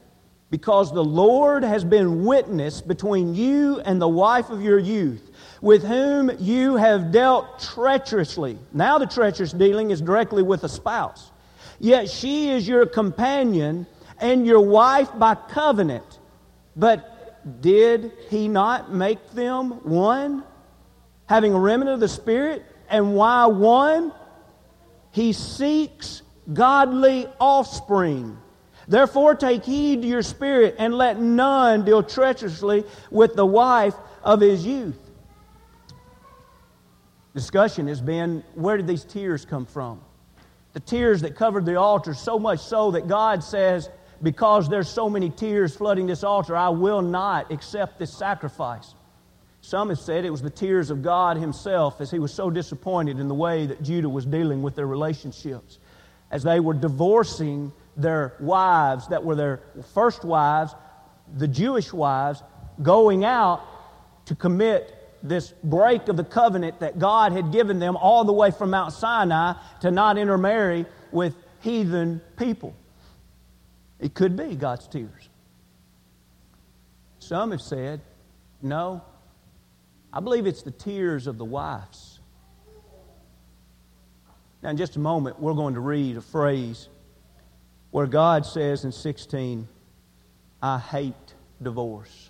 because 0.50 0.92
the 0.92 1.04
Lord 1.04 1.64
has 1.64 1.84
been 1.84 2.26
witness 2.26 2.82
between 2.82 3.36
you 3.36 3.80
and 3.82 4.02
the 4.02 4.08
wife 4.08 4.50
of 4.50 4.62
your 4.62 4.80
youth, 4.80 5.32
with 5.62 5.84
whom 5.84 6.32
you 6.40 6.76
have 6.76 7.12
dealt 7.12 7.60
treacherously. 7.60 8.58
Now 8.74 8.98
the 8.98 9.06
treacherous 9.06 9.52
dealing 9.52 9.92
is 9.92 10.02
directly 10.02 10.44
with 10.44 10.64
a 10.64 10.70
spouse. 10.70 11.32
Yet 11.80 12.10
she 12.10 12.50
is 12.50 12.68
your 12.68 12.86
companion 12.86 13.86
and 14.20 14.46
your 14.46 14.62
wife 14.62 15.10
by 15.18 15.36
covenant. 15.36 16.20
But 16.76 17.62
did 17.62 18.12
he 18.30 18.48
not 18.48 18.92
make 18.92 19.32
them 19.32 19.72
one? 19.84 20.44
Having 21.28 21.54
a 21.54 21.60
remnant 21.60 21.92
of 21.92 22.00
the 22.00 22.08
Spirit? 22.08 22.66
And 22.90 23.16
why 23.16 23.46
one? 23.46 24.12
He 25.12 25.34
seeks 25.34 26.22
godly 26.54 27.28
offspring. 27.40 28.38
Therefore, 28.88 29.36
take 29.36 29.64
heed 29.64 30.02
to 30.02 30.08
your 30.08 30.24
spirit, 30.24 30.76
and 30.80 30.94
let 30.96 31.20
none 31.20 31.86
deal 31.86 32.02
treacherously 32.02 32.84
with 33.12 33.36
the 33.36 33.46
wife 33.46 33.96
of 34.24 34.42
his 34.42 34.66
youth. 34.66 34.98
Discussion 37.36 37.88
has 37.88 38.02
been 38.02 38.44
where 38.56 38.78
did 38.78 38.88
these 38.88 39.04
tears 39.04 39.46
come 39.46 39.66
from? 39.66 40.02
The 40.74 40.80
tears 40.80 41.22
that 41.22 41.36
covered 41.36 41.66
the 41.66 41.76
altar, 41.76 42.14
so 42.14 42.40
much 42.40 42.60
so 42.60 42.92
that 42.92 43.08
God 43.08 43.44
says, 43.44 43.90
because 44.22 44.68
there's 44.68 44.90
so 44.90 45.10
many 45.10 45.30
tears 45.30 45.76
flooding 45.76 46.08
this 46.08 46.24
altar, 46.24 46.56
I 46.56 46.70
will 46.70 47.02
not 47.02 47.52
accept 47.52 48.00
this 48.00 48.12
sacrifice. 48.12 48.96
Some 49.62 49.90
have 49.90 50.00
said 50.00 50.26
it 50.26 50.30
was 50.30 50.42
the 50.42 50.50
tears 50.50 50.90
of 50.90 51.02
God 51.02 51.38
Himself 51.38 52.02
as 52.02 52.10
He 52.12 52.20
was 52.20 52.34
so 52.34 52.50
disappointed 52.50 53.20
in 53.20 53.28
the 53.28 53.36
way 53.36 53.66
that 53.66 53.84
Judah 53.84 54.10
was 54.10 54.26
dealing 54.26 54.62
with 54.62 54.76
their 54.76 54.88
relationships. 54.88 55.80
As 56.32 56.44
they 56.44 56.60
were 56.60 56.74
divorcing 56.74 57.72
their 57.98 58.36
wives 58.40 59.08
that 59.08 59.24
were 59.24 59.36
their 59.36 59.62
first 59.94 60.24
wives, 60.24 60.74
the 61.38 61.48
Jewish 61.48 61.92
wives, 61.92 62.44
going 62.82 63.26
out 63.26 63.62
to 64.26 64.36
commit 64.36 64.96
this 65.22 65.54
break 65.64 66.08
of 66.08 66.16
the 66.16 66.24
covenant 66.24 66.80
that 66.80 66.98
God 66.98 67.34
had 67.34 67.52
given 67.52 67.80
them 67.80 67.98
all 67.98 68.24
the 68.24 68.34
way 68.34 68.52
from 68.52 68.70
Mount 68.70 68.94
Sinai 68.94 69.54
to 69.82 69.92
not 69.92 70.18
intermarry 70.18 70.86
with 71.12 71.36
heathen 71.62 72.22
people. 72.38 72.74
It 74.00 74.14
could 74.14 74.38
be 74.38 74.56
God's 74.56 74.88
tears. 74.88 75.30
Some 77.20 77.52
have 77.52 77.62
said, 77.62 78.00
no, 78.62 79.02
I 80.12 80.22
believe 80.22 80.48
it's 80.48 80.64
the 80.64 80.72
tears 80.72 81.28
of 81.28 81.38
the 81.38 81.46
wives. 81.46 82.09
Now, 84.62 84.70
in 84.70 84.78
just 84.78 84.96
a 84.96 85.00
moment, 85.00 85.40
we're 85.40 85.54
going 85.54 85.76
to 85.76 85.80
read 85.80 86.18
a 86.18 86.22
phrase 86.22 86.90
where 87.92 88.08
God 88.08 88.46
says 88.46 88.84
in 88.84 88.92
16, 88.92 89.68
I 90.62 90.80
hate 90.80 91.14
divorce. 91.62 92.30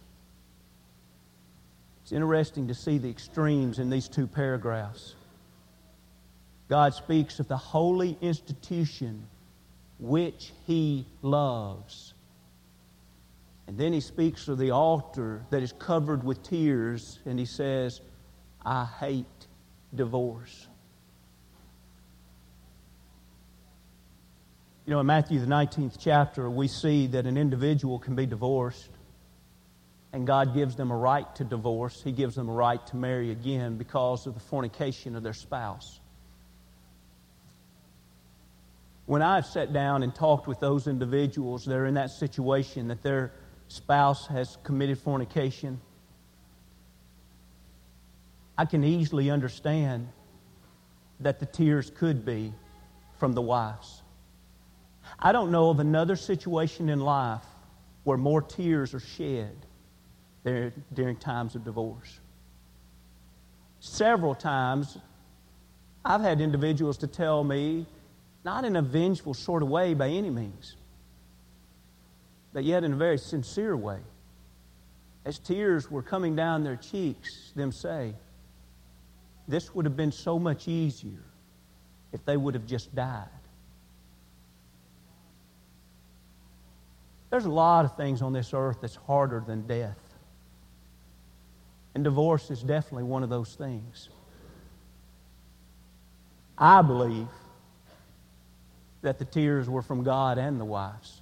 It's 2.04 2.12
interesting 2.12 2.68
to 2.68 2.74
see 2.76 2.98
the 2.98 3.10
extremes 3.10 3.80
in 3.80 3.90
these 3.90 4.08
two 4.08 4.28
paragraphs. 4.28 5.16
God 6.68 6.94
speaks 6.94 7.40
of 7.40 7.48
the 7.48 7.58
holy 7.58 8.18
institution 8.22 9.28
which 10.00 10.52
he 10.66 11.06
loves. 11.22 12.14
And 13.68 13.78
then 13.78 13.92
he 13.92 14.02
speaks 14.02 14.48
of 14.48 14.58
the 14.58 14.72
altar 14.72 15.46
that 15.50 15.62
is 15.62 15.74
covered 15.74 16.24
with 16.24 16.42
tears, 16.42 17.20
and 17.26 17.38
he 17.38 17.46
says, 17.46 18.02
I 18.66 18.86
hate 18.86 19.26
divorce. 19.94 20.69
You 24.90 24.96
know, 24.96 25.02
in 25.02 25.06
Matthew, 25.06 25.40
the 25.40 25.46
19th 25.46 25.98
chapter, 26.00 26.50
we 26.50 26.68
see 26.68 27.06
that 27.06 27.28
an 27.28 27.38
individual 27.38 28.00
can 28.00 28.16
be 28.16 28.26
divorced, 28.26 28.90
and 30.12 30.26
God 30.26 30.56
gives 30.56 30.76
them 30.76 30.90
a 30.90 30.98
right 30.98 31.28
to 31.36 31.44
divorce. 31.44 32.02
He 32.02 32.12
gives 32.12 32.34
them 32.34 32.50
a 32.50 32.52
right 32.52 32.84
to 32.88 32.96
marry 32.96 33.30
again 33.30 33.78
because 33.78 34.26
of 34.26 34.34
the 34.34 34.40
fornication 34.40 35.16
of 35.16 35.22
their 35.22 35.34
spouse. 35.34 36.00
When 39.06 39.22
I've 39.22 39.46
sat 39.46 39.74
down 39.74 40.02
and 40.02 40.16
talked 40.16 40.48
with 40.48 40.60
those 40.60 40.88
individuals 40.88 41.66
that 41.66 41.76
are 41.76 41.86
in 41.86 41.94
that 41.94 42.10
situation, 42.10 42.88
that 42.88 43.04
their 43.04 43.32
spouse 43.68 44.26
has 44.26 44.58
committed 44.64 44.98
fornication, 44.98 45.80
I 48.58 48.66
can 48.66 48.84
easily 48.84 49.30
understand 49.30 50.08
that 51.20 51.40
the 51.40 51.46
tears 51.46 51.92
could 51.96 52.26
be 52.26 52.56
from 53.20 53.34
the 53.34 53.42
wives. 53.44 54.02
I 55.22 55.32
don't 55.32 55.52
know 55.52 55.70
of 55.70 55.80
another 55.80 56.16
situation 56.16 56.90
in 56.90 57.02
life 57.02 57.44
where 58.04 58.18
more 58.18 58.42
tears 58.42 58.94
are 58.94 59.02
shed 59.02 59.56
during 60.94 61.18
times 61.18 61.56
of 61.56 61.66
divorce. 61.66 62.20
Several 63.82 64.34
times, 64.34 64.98
I've 66.06 66.22
had 66.22 66.40
individuals 66.40 66.98
to 67.00 67.08
tell 67.08 67.44
me, 67.44 67.86
not 68.46 68.64
in 68.64 68.78
a 68.78 68.82
vengeful 68.82 69.34
sort 69.34 69.62
of 69.62 69.70
way 69.70 69.94
by 69.94 70.08
any 70.08 70.30
means, 70.30 70.78
but 72.54 72.64
yet 72.64 72.86
in 72.86 72.94
a 72.94 72.96
very 72.96 73.18
sincere 73.18 73.76
way. 73.76 74.00
As 75.26 75.38
tears 75.38 75.92
were 75.92 76.02
coming 76.02 76.36
down 76.36 76.64
their 76.64 76.78
cheeks, 76.78 77.52
them 77.56 77.74
say, 77.74 78.14
This 79.48 79.76
would 79.76 79.86
have 79.86 79.98
been 79.98 80.14
so 80.14 80.40
much 80.40 80.70
easier 80.70 81.24
if 82.14 82.24
they 82.26 82.38
would 82.38 82.54
have 82.54 82.66
just 82.66 82.96
died. 82.96 83.28
There's 87.30 87.46
a 87.46 87.50
lot 87.50 87.86
of 87.86 87.96
things 87.96 88.22
on 88.22 88.34
this 88.34 88.54
earth 88.54 88.78
that's 88.82 88.96
harder 88.96 89.44
than 89.46 89.68
death. 89.68 89.98
And 91.94 92.04
divorce 92.04 92.50
is 92.50 92.62
definitely 92.62 93.04
one 93.04 93.24
of 93.24 93.30
those 93.30 93.56
things. 93.56 94.10
I 96.58 96.82
believe 96.82 97.28
that 99.02 99.20
the 99.20 99.26
tears 99.26 99.70
were 99.70 99.82
from 99.82 100.04
God 100.04 100.38
and 100.38 100.60
the 100.60 100.66
wives. 100.66 101.22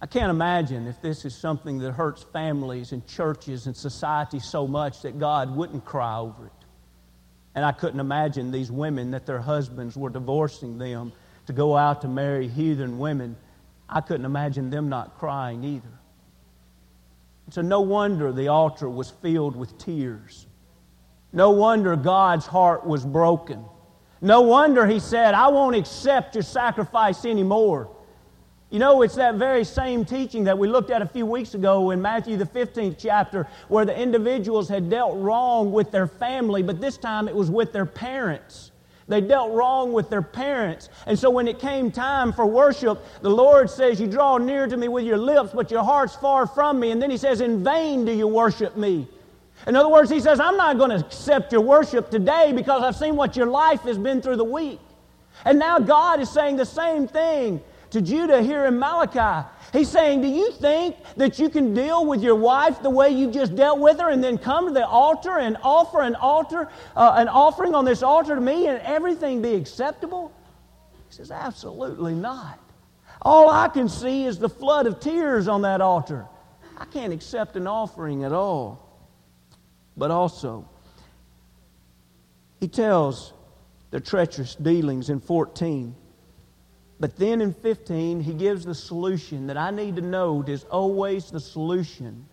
I 0.00 0.06
can't 0.06 0.30
imagine 0.30 0.86
if 0.86 1.00
this 1.02 1.24
is 1.24 1.34
something 1.34 1.78
that 1.78 1.92
hurts 1.92 2.22
families 2.32 2.92
and 2.92 3.06
churches 3.06 3.66
and 3.66 3.76
society 3.76 4.38
so 4.38 4.66
much 4.66 5.02
that 5.02 5.18
God 5.18 5.54
wouldn't 5.54 5.84
cry 5.84 6.18
over 6.18 6.46
it. 6.46 6.52
And 7.54 7.64
I 7.64 7.72
couldn't 7.72 7.98
imagine 7.98 8.52
these 8.52 8.70
women 8.70 9.10
that 9.10 9.26
their 9.26 9.40
husbands 9.40 9.96
were 9.96 10.10
divorcing 10.10 10.78
them 10.78 11.12
to 11.46 11.52
go 11.52 11.76
out 11.76 12.02
to 12.02 12.08
marry 12.08 12.46
heathen 12.46 12.98
women 12.98 13.36
I 13.88 14.00
couldn't 14.00 14.26
imagine 14.26 14.70
them 14.70 14.88
not 14.88 15.18
crying 15.18 15.64
either. 15.64 15.98
So, 17.50 17.62
no 17.62 17.80
wonder 17.80 18.30
the 18.30 18.48
altar 18.48 18.90
was 18.90 19.10
filled 19.10 19.56
with 19.56 19.78
tears. 19.78 20.46
No 21.32 21.50
wonder 21.50 21.96
God's 21.96 22.46
heart 22.46 22.86
was 22.86 23.04
broken. 23.04 23.64
No 24.20 24.42
wonder 24.42 24.86
He 24.86 25.00
said, 25.00 25.34
I 25.34 25.48
won't 25.48 25.76
accept 25.76 26.34
your 26.34 26.42
sacrifice 26.42 27.24
anymore. 27.24 27.90
You 28.70 28.78
know, 28.78 29.00
it's 29.00 29.14
that 29.14 29.36
very 29.36 29.64
same 29.64 30.04
teaching 30.04 30.44
that 30.44 30.58
we 30.58 30.68
looked 30.68 30.90
at 30.90 31.00
a 31.00 31.06
few 31.06 31.24
weeks 31.24 31.54
ago 31.54 31.90
in 31.90 32.02
Matthew, 32.02 32.36
the 32.36 32.44
15th 32.44 32.96
chapter, 32.98 33.48
where 33.68 33.86
the 33.86 33.98
individuals 33.98 34.68
had 34.68 34.90
dealt 34.90 35.16
wrong 35.16 35.72
with 35.72 35.90
their 35.90 36.06
family, 36.06 36.62
but 36.62 36.78
this 36.78 36.98
time 36.98 37.28
it 37.28 37.34
was 37.34 37.50
with 37.50 37.72
their 37.72 37.86
parents. 37.86 38.67
They 39.08 39.22
dealt 39.22 39.52
wrong 39.52 39.94
with 39.94 40.10
their 40.10 40.22
parents. 40.22 40.90
And 41.06 41.18
so 41.18 41.30
when 41.30 41.48
it 41.48 41.58
came 41.58 41.90
time 41.90 42.32
for 42.32 42.44
worship, 42.46 43.02
the 43.22 43.30
Lord 43.30 43.70
says, 43.70 43.98
You 43.98 44.06
draw 44.06 44.36
near 44.36 44.66
to 44.66 44.76
me 44.76 44.88
with 44.88 45.06
your 45.06 45.16
lips, 45.16 45.50
but 45.54 45.70
your 45.70 45.82
heart's 45.82 46.14
far 46.14 46.46
from 46.46 46.78
me. 46.78 46.90
And 46.90 47.00
then 47.00 47.10
He 47.10 47.16
says, 47.16 47.40
In 47.40 47.64
vain 47.64 48.04
do 48.04 48.12
you 48.12 48.28
worship 48.28 48.76
me. 48.76 49.08
In 49.66 49.74
other 49.76 49.88
words, 49.88 50.10
He 50.10 50.20
says, 50.20 50.40
I'm 50.40 50.58
not 50.58 50.76
going 50.76 50.90
to 50.90 50.96
accept 50.96 51.52
your 51.52 51.62
worship 51.62 52.10
today 52.10 52.52
because 52.54 52.82
I've 52.82 52.96
seen 52.96 53.16
what 53.16 53.34
your 53.34 53.46
life 53.46 53.80
has 53.82 53.96
been 53.96 54.20
through 54.20 54.36
the 54.36 54.44
week. 54.44 54.78
And 55.46 55.58
now 55.58 55.78
God 55.78 56.20
is 56.20 56.30
saying 56.30 56.56
the 56.56 56.66
same 56.66 57.08
thing 57.08 57.62
to 57.90 58.02
Judah 58.02 58.42
here 58.42 58.66
in 58.66 58.78
Malachi. 58.78 59.48
He's 59.72 59.90
saying, 59.90 60.22
Do 60.22 60.28
you 60.28 60.52
think 60.52 60.96
that 61.16 61.38
you 61.38 61.48
can 61.48 61.74
deal 61.74 62.06
with 62.06 62.22
your 62.22 62.34
wife 62.34 62.82
the 62.82 62.90
way 62.90 63.10
you 63.10 63.30
just 63.30 63.54
dealt 63.54 63.78
with 63.78 64.00
her 64.00 64.08
and 64.08 64.24
then 64.24 64.38
come 64.38 64.66
to 64.66 64.72
the 64.72 64.86
altar 64.86 65.38
and 65.38 65.56
offer 65.62 66.00
an 66.00 66.14
altar, 66.14 66.68
uh, 66.96 67.14
an 67.16 67.28
offering 67.28 67.74
on 67.74 67.84
this 67.84 68.02
altar 68.02 68.34
to 68.34 68.40
me 68.40 68.66
and 68.66 68.80
everything 68.80 69.42
be 69.42 69.54
acceptable? 69.54 70.32
He 71.08 71.16
says, 71.16 71.30
Absolutely 71.30 72.14
not. 72.14 72.58
All 73.20 73.50
I 73.50 73.68
can 73.68 73.88
see 73.88 74.24
is 74.24 74.38
the 74.38 74.48
flood 74.48 74.86
of 74.86 75.00
tears 75.00 75.48
on 75.48 75.62
that 75.62 75.80
altar. 75.80 76.26
I 76.78 76.84
can't 76.84 77.12
accept 77.12 77.56
an 77.56 77.66
offering 77.66 78.24
at 78.24 78.32
all. 78.32 78.84
But 79.96 80.10
also, 80.12 80.68
he 82.60 82.68
tells 82.68 83.32
the 83.90 84.00
treacherous 84.00 84.54
dealings 84.54 85.10
in 85.10 85.20
14. 85.20 85.94
But 87.00 87.16
then 87.16 87.40
in 87.40 87.54
15, 87.54 88.20
he 88.20 88.34
gives 88.34 88.64
the 88.64 88.74
solution 88.74 89.46
that 89.46 89.56
I 89.56 89.70
need 89.70 89.96
to 89.96 90.02
note 90.02 90.48
is 90.48 90.64
always 90.64 91.30
the 91.30 91.40
solution 91.40 92.26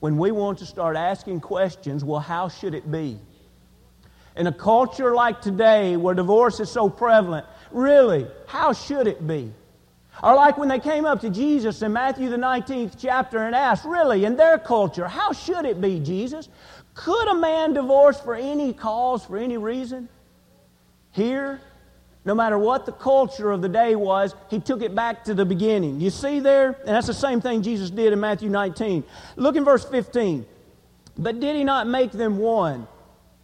when 0.00 0.16
we 0.16 0.32
want 0.32 0.58
to 0.58 0.66
start 0.66 0.96
asking 0.96 1.40
questions 1.40 2.02
well, 2.02 2.20
how 2.20 2.48
should 2.48 2.74
it 2.74 2.90
be? 2.90 3.18
In 4.36 4.46
a 4.46 4.52
culture 4.52 5.14
like 5.14 5.40
today 5.40 5.96
where 5.96 6.14
divorce 6.14 6.58
is 6.58 6.70
so 6.70 6.88
prevalent, 6.88 7.46
really, 7.70 8.26
how 8.46 8.72
should 8.72 9.06
it 9.06 9.26
be? 9.26 9.52
Or 10.22 10.34
like 10.34 10.58
when 10.58 10.68
they 10.68 10.78
came 10.80 11.04
up 11.04 11.20
to 11.20 11.30
Jesus 11.30 11.82
in 11.82 11.92
Matthew 11.92 12.28
the 12.28 12.36
19th 12.36 12.96
chapter 12.98 13.38
and 13.38 13.54
asked, 13.54 13.84
really, 13.84 14.24
in 14.24 14.36
their 14.36 14.58
culture, 14.58 15.06
how 15.06 15.32
should 15.32 15.64
it 15.64 15.80
be, 15.80 16.00
Jesus? 16.00 16.48
Could 16.94 17.28
a 17.28 17.34
man 17.34 17.74
divorce 17.74 18.20
for 18.20 18.34
any 18.34 18.72
cause, 18.72 19.24
for 19.24 19.36
any 19.36 19.56
reason? 19.56 20.08
Here, 21.12 21.60
no 22.24 22.34
matter 22.34 22.58
what 22.58 22.84
the 22.84 22.92
culture 22.92 23.50
of 23.50 23.62
the 23.62 23.68
day 23.68 23.96
was, 23.96 24.34
he 24.50 24.60
took 24.60 24.82
it 24.82 24.94
back 24.94 25.24
to 25.24 25.34
the 25.34 25.44
beginning. 25.44 26.00
You 26.00 26.10
see 26.10 26.40
there? 26.40 26.76
And 26.80 26.88
that's 26.88 27.06
the 27.06 27.14
same 27.14 27.40
thing 27.40 27.62
Jesus 27.62 27.90
did 27.90 28.12
in 28.12 28.20
Matthew 28.20 28.50
19. 28.50 29.04
Look 29.36 29.56
in 29.56 29.64
verse 29.64 29.84
15. 29.84 30.44
But 31.16 31.40
did 31.40 31.56
he 31.56 31.64
not 31.64 31.86
make 31.86 32.12
them 32.12 32.38
one? 32.38 32.86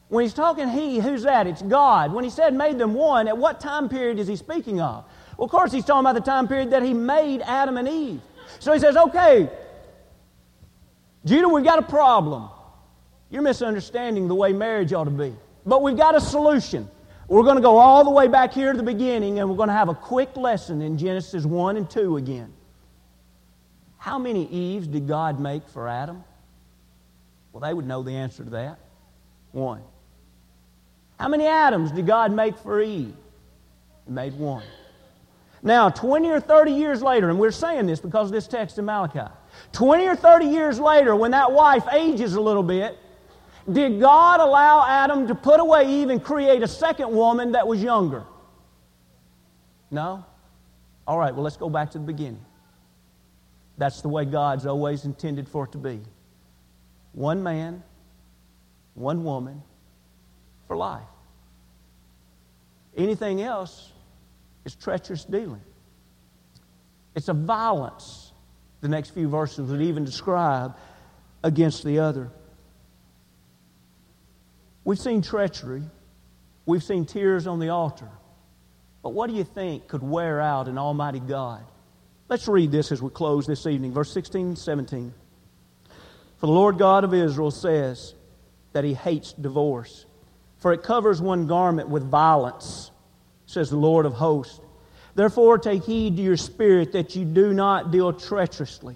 When 0.09 0.23
he's 0.23 0.35
talking 0.35 0.69
he, 0.69 0.99
who's 0.99 1.23
that? 1.23 1.47
It's 1.47 1.63
God. 1.63 2.13
When 2.13 2.23
he 2.23 2.31
said 2.31 2.55
made 2.55 2.79
them 2.79 2.95
one, 2.95 3.29
at 3.29 3.37
what 3.37 3.61
time 3.61 3.89
period 3.89 4.19
is 4.19 4.29
he 4.29 4.37
speaking 4.37 4.81
of? 4.81 5.05
Well, 5.37 5.47
of 5.47 5.51
course, 5.51 5.73
he's 5.73 5.85
talking 5.85 6.01
about 6.01 6.15
the 6.15 6.21
time 6.21 6.47
period 6.47 6.71
that 6.71 6.83
he 6.83 6.95
made 6.95 7.43
Adam 7.43 7.77
and 7.77 7.89
Eve. 7.89 8.21
So 8.61 8.73
he 8.73 8.79
says, 8.79 8.97
okay, 8.97 9.51
Judah, 11.25 11.49
we've 11.49 11.65
got 11.65 11.79
a 11.79 11.83
problem. 11.83 12.49
You're 13.31 13.43
misunderstanding 13.43 14.29
the 14.29 14.35
way 14.35 14.53
marriage 14.53 14.93
ought 14.93 15.05
to 15.05 15.11
be. 15.11 15.35
But 15.65 15.83
we've 15.83 15.97
got 15.97 16.15
a 16.15 16.21
solution. 16.21 16.89
We're 17.29 17.43
going 17.43 17.57
to 17.57 17.63
go 17.63 17.79
all 17.79 18.05
the 18.05 18.11
way 18.11 18.29
back 18.29 18.53
here 18.53 18.71
to 18.73 18.77
the 18.77 18.85
beginning 18.85 19.41
and 19.41 19.51
we're 19.51 19.57
going 19.57 19.69
to 19.69 19.75
have 19.75 19.89
a 19.89 19.95
quick 19.95 20.37
lesson 20.37 20.81
in 20.81 20.97
Genesis 20.97 21.45
1 21.45 21.77
and 21.77 21.91
2 21.91 22.19
again. 22.19 22.53
How 23.99 24.19
many 24.19 24.47
Eves 24.49 24.87
did 24.87 25.09
God 25.09 25.41
make 25.41 25.69
for 25.69 25.89
Adam? 25.89 26.23
Well, 27.53 27.61
they 27.61 27.75
would 27.75 27.87
know 27.87 28.03
the 28.03 28.13
answer 28.13 28.45
to 28.45 28.51
that. 28.51 28.79
One. 29.51 29.83
How 31.19 31.29
many 31.29 31.47
Adams 31.47 31.91
did 31.91 32.07
God 32.07 32.31
make 32.31 32.57
for 32.59 32.81
Eve? 32.81 33.15
He 34.05 34.13
made 34.13 34.35
one. 34.35 34.63
Now, 35.63 35.89
20 35.89 36.29
or 36.29 36.39
30 36.39 36.71
years 36.71 37.03
later, 37.03 37.29
and 37.29 37.41
we're 37.41 37.51
saying 37.51 37.87
this 37.87 37.99
because 37.99 38.29
of 38.29 38.33
this 38.33 38.47
text 38.47 38.79
in 38.79 38.85
Malachi, 38.85 39.33
20 39.73 40.07
or 40.07 40.15
30 40.15 40.47
years 40.47 40.79
later, 40.79 41.17
when 41.17 41.33
that 41.33 41.51
wife 41.51 41.85
ages 41.91 42.35
a 42.35 42.41
little 42.41 42.63
bit, 42.63 42.97
did 43.71 44.01
God 44.01 44.41
allow 44.41 44.87
Adam 44.87 45.27
to 45.29 45.35
put 45.35 45.61
away 45.61 46.03
Eve 46.03 46.11
and 46.11 46.23
create 46.23 46.63
a 46.63 46.69
second 46.69 47.11
woman 47.13 47.53
that 47.53 47.67
was 47.67 47.83
younger? 47.83 48.25
No? 49.91 50.25
All 51.07 51.19
right, 51.19 51.35
well, 51.35 51.45
let's 51.45 51.57
go 51.57 51.71
back 51.71 51.91
to 51.93 51.99
the 51.99 52.05
beginning. 52.05 52.45
That's 53.79 54.01
the 54.01 54.09
way 54.09 54.25
God's 54.25 54.67
always 54.67 55.05
intended 55.05 55.49
for 55.49 55.65
it 55.65 55.73
to 55.73 55.79
be. 55.79 56.01
One 57.13 57.43
man, 57.43 57.83
one 58.95 59.25
woman 59.25 59.63
for 60.67 60.77
life. 60.77 61.03
Anything 62.97 63.43
else 63.43 63.93
is 64.65 64.75
treacherous 64.75 65.25
dealing. 65.25 65.61
It's 67.15 67.29
a 67.29 67.35
violence, 67.35 68.33
the 68.81 68.89
next 68.89 69.11
few 69.11 69.29
verses 69.29 69.71
would 69.71 69.83
even 69.83 70.05
describe, 70.05 70.77
against 71.43 71.85
the 71.85 71.99
other. 71.99 72.31
We've 74.87 75.01
seen 75.01 75.21
treachery, 75.21 75.83
we've 76.65 76.83
seen 76.83 77.07
tears 77.07 77.49
on 77.49 77.59
the 77.59 77.71
altar. 77.71 78.09
But 79.03 79.15
what 79.15 79.29
do 79.29 79.35
you 79.35 79.43
think 79.43 79.89
could 79.89 80.01
wear 80.01 80.41
out 80.41 80.69
an 80.69 80.79
Almighty 80.79 81.19
God? 81.19 81.65
Let's 82.29 82.47
read 82.47 82.71
this 82.71 82.93
as 82.93 83.03
we 83.03 83.11
close 83.11 83.49
this 83.49 83.67
evening, 83.67 83.93
verse 83.93 84.13
16 84.13 84.47
and 84.47 84.59
17. 84.59 85.13
For 86.39 86.47
the 86.47 86.53
Lord 86.53 86.79
God 86.79 87.03
of 87.03 87.13
Israel 87.13 87.51
says 87.51 88.15
that 88.75 88.85
he 88.85 88.95
hates 88.95 89.33
divorce, 89.33 90.07
for 90.59 90.73
it 90.73 90.85
covers 90.85 91.21
one 91.21 91.49
garment 91.49 91.89
with 91.89 92.09
violence, 92.09 92.93
says 93.47 93.71
the 93.71 93.77
Lord 93.77 94.07
of 94.07 94.13
hosts. 94.13 94.61
Therefore, 95.17 95.59
take 95.59 95.83
heed 95.83 96.17
to 96.17 96.23
your 96.23 96.37
spirit 96.37 96.93
that 96.93 97.17
you 97.17 97.25
do 97.25 97.53
not 97.53 97.91
deal 97.91 98.13
treacherously. 98.13 98.95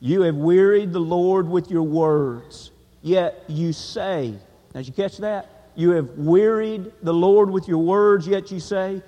You 0.00 0.20
have 0.22 0.36
wearied 0.36 0.92
the 0.92 1.00
Lord 1.00 1.48
with 1.48 1.70
your 1.70 1.84
words, 1.84 2.72
yet 3.00 3.42
you 3.48 3.72
say, 3.72 4.34
now, 4.74 4.80
did 4.80 4.88
you 4.88 4.94
catch 4.94 5.18
that? 5.18 5.48
You 5.74 5.90
have 5.90 6.10
wearied 6.18 6.92
the 7.02 7.12
Lord 7.12 7.50
with 7.50 7.68
your 7.68 7.78
words, 7.78 8.26
yet 8.26 8.50
you 8.50 8.60
say, 8.60 9.02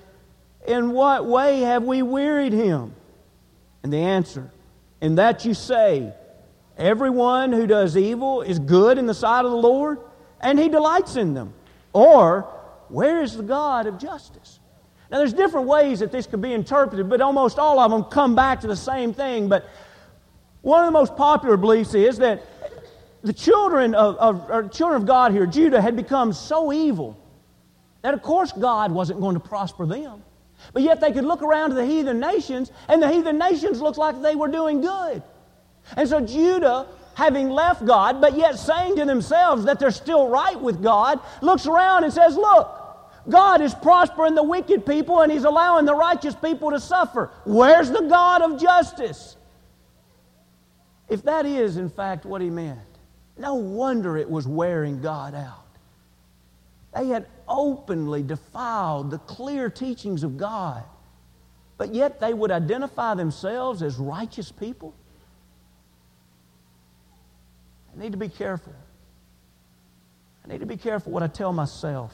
In 0.67 0.91
what 0.91 1.25
way 1.25 1.61
have 1.61 1.83
we 1.83 2.01
wearied 2.01 2.53
him? 2.53 2.93
And 3.83 3.91
the 3.91 3.97
answer, 3.97 4.51
In 5.01 5.15
that 5.15 5.45
you 5.45 5.53
say, 5.53 6.13
Everyone 6.77 7.51
who 7.51 7.67
does 7.67 7.95
evil 7.95 8.41
is 8.41 8.59
good 8.59 8.97
in 8.97 9.05
the 9.05 9.13
sight 9.13 9.45
of 9.45 9.51
the 9.51 9.57
Lord, 9.57 9.99
and 10.41 10.59
he 10.59 10.69
delights 10.69 11.15
in 11.15 11.33
them. 11.33 11.53
Or, 11.93 12.41
Where 12.89 13.21
is 13.21 13.37
the 13.37 13.43
God 13.43 13.87
of 13.87 13.97
justice? 13.97 14.59
Now, 15.11 15.19
there's 15.19 15.33
different 15.33 15.67
ways 15.67 15.99
that 15.99 16.11
this 16.11 16.25
could 16.25 16.41
be 16.41 16.53
interpreted, 16.53 17.09
but 17.09 17.21
almost 17.21 17.59
all 17.59 17.79
of 17.79 17.91
them 17.91 18.03
come 18.05 18.35
back 18.35 18.61
to 18.61 18.67
the 18.67 18.75
same 18.75 19.13
thing. 19.13 19.47
But 19.47 19.69
one 20.61 20.83
of 20.83 20.87
the 20.87 20.99
most 20.99 21.15
popular 21.15 21.57
beliefs 21.57 21.93
is 21.93 22.17
that 22.17 22.41
the 23.25 23.33
children 23.33 23.95
of, 23.95 24.17
of 24.17 24.71
children 24.71 25.01
of 25.01 25.07
God 25.07 25.31
here, 25.31 25.45
Judah, 25.47 25.81
had 25.81 25.95
become 25.95 26.31
so 26.31 26.71
evil 26.71 27.17
that, 28.03 28.13
of 28.13 28.21
course, 28.21 28.51
God 28.51 28.91
wasn't 28.91 29.19
going 29.19 29.33
to 29.33 29.39
prosper 29.39 29.87
them. 29.87 30.23
But 30.73 30.83
yet 30.83 31.01
they 31.01 31.11
could 31.11 31.25
look 31.25 31.41
around 31.41 31.69
to 31.69 31.75
the 31.75 31.85
heathen 31.85 32.19
nations, 32.19 32.71
and 32.87 33.01
the 33.01 33.11
heathen 33.11 33.39
nations 33.39 33.81
looked 33.81 33.97
like 33.97 34.21
they 34.21 34.35
were 34.35 34.47
doing 34.47 34.79
good. 34.81 35.23
And 35.97 36.07
so 36.07 36.21
Judah, 36.21 36.87
having 37.15 37.49
left 37.49 37.83
God, 37.83 38.21
but 38.21 38.37
yet 38.37 38.59
saying 38.59 38.95
to 38.97 39.05
themselves 39.05 39.65
that 39.65 39.79
they're 39.79 39.89
still 39.89 40.27
right 40.27 40.59
with 40.59 40.83
God, 40.83 41.19
looks 41.41 41.65
around 41.65 42.03
and 42.03 42.13
says, 42.13 42.35
Look, 42.35 42.69
God 43.27 43.61
is 43.61 43.73
prospering 43.73 44.35
the 44.35 44.43
wicked 44.43 44.85
people 44.85 45.21
and 45.21 45.31
He's 45.31 45.45
allowing 45.45 45.85
the 45.85 45.95
righteous 45.95 46.35
people 46.35 46.71
to 46.71 46.79
suffer. 46.79 47.31
Where's 47.43 47.89
the 47.89 48.01
God 48.01 48.43
of 48.43 48.61
justice? 48.61 49.35
If 51.09 51.23
that 51.23 51.45
is, 51.45 51.77
in 51.77 51.89
fact, 51.89 52.25
what 52.25 52.41
He 52.41 52.49
meant, 52.49 52.79
no 53.37 53.55
wonder 53.55 54.17
it 54.17 54.29
was 54.29 54.47
wearing 54.47 55.01
God 55.01 55.35
out. 55.35 55.65
They 56.95 57.07
had 57.07 57.27
openly 57.47 58.23
defiled 58.23 59.11
the 59.11 59.17
clear 59.19 59.69
teachings 59.69 60.23
of 60.23 60.37
God, 60.37 60.83
but 61.77 61.93
yet 61.93 62.21
they 62.21 62.33
would 62.33 62.51
identify 62.51 63.13
themselves 63.13 63.81
as 63.81 63.97
righteous 63.97 64.51
people. 64.51 64.93
I 67.93 68.01
need 68.01 68.13
to 68.13 68.17
be 68.17 68.29
careful. 68.29 68.73
I 70.43 70.47
need 70.47 70.61
to 70.61 70.65
be 70.65 70.77
careful 70.77 71.11
what 71.11 71.23
I 71.23 71.27
tell 71.27 71.51
myself 71.51 72.13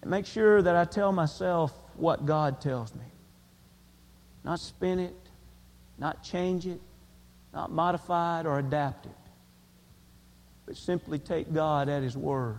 and 0.00 0.10
make 0.10 0.24
sure 0.24 0.62
that 0.62 0.76
I 0.76 0.86
tell 0.86 1.12
myself 1.12 1.72
what 1.96 2.24
God 2.24 2.60
tells 2.62 2.94
me. 2.94 3.04
Not 4.44 4.60
spin 4.60 4.98
it, 4.98 5.16
not 5.98 6.22
change 6.22 6.66
it, 6.66 6.80
not 7.52 7.70
modify 7.70 8.40
it 8.40 8.46
or 8.46 8.58
adapt 8.58 9.04
it 9.04 9.19
but 10.70 10.76
simply 10.76 11.18
take 11.18 11.52
God 11.52 11.88
at 11.88 12.04
His 12.04 12.16
word. 12.16 12.54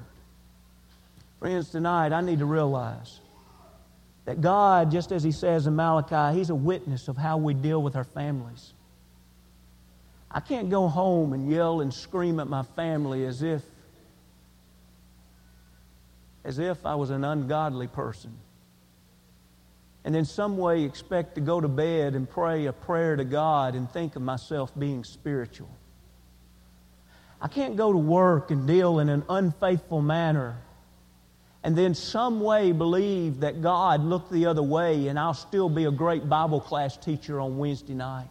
Friends, 1.39 1.69
tonight 1.69 2.12
I 2.12 2.19
need 2.19 2.39
to 2.39 2.45
realize 2.45 3.21
that 4.26 4.41
God, 4.41 4.91
just 4.91 5.13
as 5.13 5.24
He 5.24 5.32
says 5.32 5.65
in 5.65 5.78
Malachi, 5.78 6.38
He's 6.38 6.50
a 6.50 6.56
witness 6.56 7.08
of 7.08 7.15
how 7.15 7.38
we 7.38 7.54
deal 7.54 7.82
with 7.82 7.95
our 7.95 8.04
families. 8.04 8.74
I 10.30 10.41
can't 10.41 10.69
go 10.69 10.89
home 10.89 11.32
and 11.32 11.50
yell 11.50 11.80
and 11.80 11.93
scream 11.93 12.41
at 12.41 12.47
my 12.47 12.63
family 12.63 13.26
as 13.26 13.43
if 13.43 13.62
as 16.43 16.60
if 16.60 16.86
I 16.86 16.95
was 16.95 17.12
an 17.12 17.24
ungodly 17.24 17.88
person. 17.88 18.34
And 20.04 20.17
in 20.17 20.26
some 20.26 20.58
way 20.58 20.84
expect 20.84 21.36
to 21.36 21.41
go 21.41 21.62
to 21.62 21.69
bed 21.69 22.15
and 22.15 22.30
pray 22.30 22.65
a 22.65 22.74
prayer 22.74 23.15
to 23.15 23.24
God 23.24 23.74
and 23.74 23.89
think 23.89 24.17
of 24.17 24.21
myself 24.21 24.78
being 24.78 25.06
spiritual. 25.06 25.69
I 27.41 27.47
can't 27.47 27.75
go 27.75 27.91
to 27.91 27.97
work 27.97 28.51
and 28.51 28.67
deal 28.67 28.99
in 28.99 29.10
an 29.10 29.23
unfaithful 29.27 30.01
manner 30.01 30.58
and 31.63 31.77
then 31.77 31.93
some 31.93 32.41
way 32.41 32.71
believe 32.71 33.41
that 33.41 33.62
God 33.62 34.04
looked 34.04 34.32
the 34.32 34.47
other 34.47 34.63
way 34.63 35.08
and 35.08 35.19
I'll 35.19 35.34
still 35.34 35.69
be 35.69 35.86
a 35.86 35.91
great 35.91 36.27
Bible 36.27 36.60
class 36.60 36.97
teacher 36.97 37.39
on 37.39 37.58
Wednesday 37.58 37.93
night. 37.93 38.27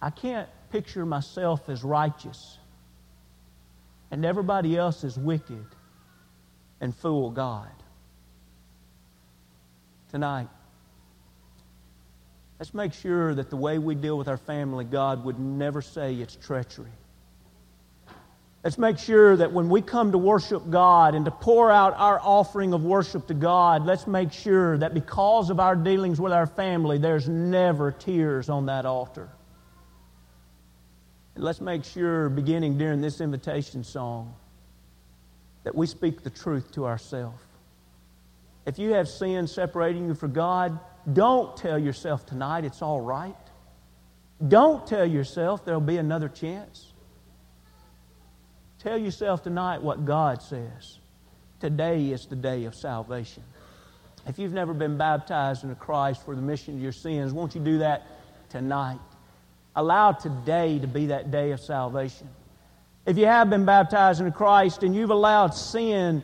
I 0.00 0.10
can't 0.10 0.48
picture 0.70 1.04
myself 1.06 1.68
as 1.68 1.82
righteous 1.82 2.58
and 4.10 4.24
everybody 4.24 4.76
else 4.76 5.04
is 5.04 5.16
wicked 5.18 5.66
and 6.80 6.94
fool 6.94 7.30
God. 7.30 7.70
Tonight, 10.10 10.48
Let's 12.58 12.74
make 12.74 12.92
sure 12.92 13.34
that 13.34 13.50
the 13.50 13.56
way 13.56 13.78
we 13.78 13.94
deal 13.94 14.18
with 14.18 14.28
our 14.28 14.36
family, 14.36 14.84
God 14.84 15.24
would 15.24 15.38
never 15.38 15.80
say 15.80 16.14
it's 16.14 16.34
treachery. 16.34 16.90
Let's 18.64 18.78
make 18.78 18.98
sure 18.98 19.36
that 19.36 19.52
when 19.52 19.68
we 19.68 19.80
come 19.80 20.10
to 20.10 20.18
worship 20.18 20.68
God 20.68 21.14
and 21.14 21.24
to 21.24 21.30
pour 21.30 21.70
out 21.70 21.94
our 21.96 22.18
offering 22.20 22.72
of 22.72 22.82
worship 22.82 23.28
to 23.28 23.34
God, 23.34 23.86
let's 23.86 24.08
make 24.08 24.32
sure 24.32 24.76
that 24.78 24.92
because 24.92 25.50
of 25.50 25.60
our 25.60 25.76
dealings 25.76 26.20
with 26.20 26.32
our 26.32 26.46
family, 26.46 26.98
there's 26.98 27.28
never 27.28 27.92
tears 27.92 28.48
on 28.48 28.66
that 28.66 28.84
altar. 28.84 29.28
And 31.36 31.44
let's 31.44 31.60
make 31.60 31.84
sure, 31.84 32.28
beginning 32.28 32.78
during 32.78 33.00
this 33.00 33.20
invitation 33.20 33.84
song, 33.84 34.34
that 35.62 35.76
we 35.76 35.86
speak 35.86 36.24
the 36.24 36.30
truth 36.30 36.72
to 36.72 36.84
ourselves. 36.84 37.40
If 38.66 38.80
you 38.80 38.94
have 38.94 39.08
sin 39.08 39.46
separating 39.46 40.08
you 40.08 40.14
from 40.14 40.32
God, 40.32 40.80
don't 41.12 41.56
tell 41.56 41.78
yourself 41.78 42.26
tonight 42.26 42.64
it's 42.64 42.82
all 42.82 43.00
right. 43.00 43.36
Don't 44.46 44.86
tell 44.86 45.06
yourself 45.06 45.64
there'll 45.64 45.80
be 45.80 45.96
another 45.96 46.28
chance. 46.28 46.92
Tell 48.80 48.98
yourself 48.98 49.42
tonight 49.42 49.82
what 49.82 50.04
God 50.04 50.42
says. 50.42 50.98
Today 51.60 52.10
is 52.10 52.26
the 52.26 52.36
day 52.36 52.64
of 52.64 52.74
salvation. 52.74 53.42
If 54.26 54.38
you've 54.38 54.52
never 54.52 54.74
been 54.74 54.96
baptized 54.96 55.64
into 55.64 55.74
Christ 55.74 56.24
for 56.24 56.34
the 56.34 56.40
remission 56.40 56.74
of 56.74 56.82
your 56.82 56.92
sins, 56.92 57.32
won't 57.32 57.54
you 57.54 57.60
do 57.60 57.78
that 57.78 58.06
tonight? 58.50 59.00
Allow 59.74 60.12
today 60.12 60.78
to 60.78 60.86
be 60.86 61.06
that 61.06 61.30
day 61.30 61.50
of 61.50 61.60
salvation. 61.60 62.28
If 63.06 63.16
you 63.16 63.26
have 63.26 63.48
been 63.48 63.64
baptized 63.64 64.20
into 64.20 64.32
Christ 64.32 64.82
and 64.82 64.94
you've 64.94 65.10
allowed 65.10 65.54
sin 65.54 66.22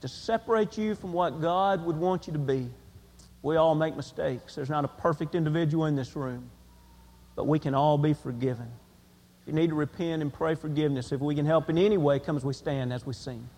to 0.00 0.08
separate 0.08 0.78
you 0.78 0.94
from 0.94 1.12
what 1.12 1.40
God 1.40 1.84
would 1.84 1.96
want 1.96 2.26
you 2.26 2.34
to 2.34 2.38
be. 2.38 2.68
We 3.42 3.56
all 3.56 3.74
make 3.74 3.96
mistakes. 3.96 4.54
There's 4.54 4.70
not 4.70 4.84
a 4.84 4.88
perfect 4.88 5.34
individual 5.34 5.86
in 5.86 5.94
this 5.94 6.16
room, 6.16 6.50
but 7.36 7.46
we 7.46 7.58
can 7.58 7.74
all 7.74 7.98
be 7.98 8.14
forgiven. 8.14 8.70
If 9.42 9.48
you 9.48 9.52
need 9.52 9.68
to 9.68 9.76
repent 9.76 10.22
and 10.22 10.32
pray 10.32 10.54
forgiveness, 10.54 11.12
if 11.12 11.20
we 11.20 11.34
can 11.34 11.46
help 11.46 11.70
in 11.70 11.78
any 11.78 11.96
way, 11.96 12.18
come 12.18 12.36
as 12.36 12.44
we 12.44 12.52
stand 12.52 12.92
as 12.92 13.06
we 13.06 13.14
sing. 13.14 13.48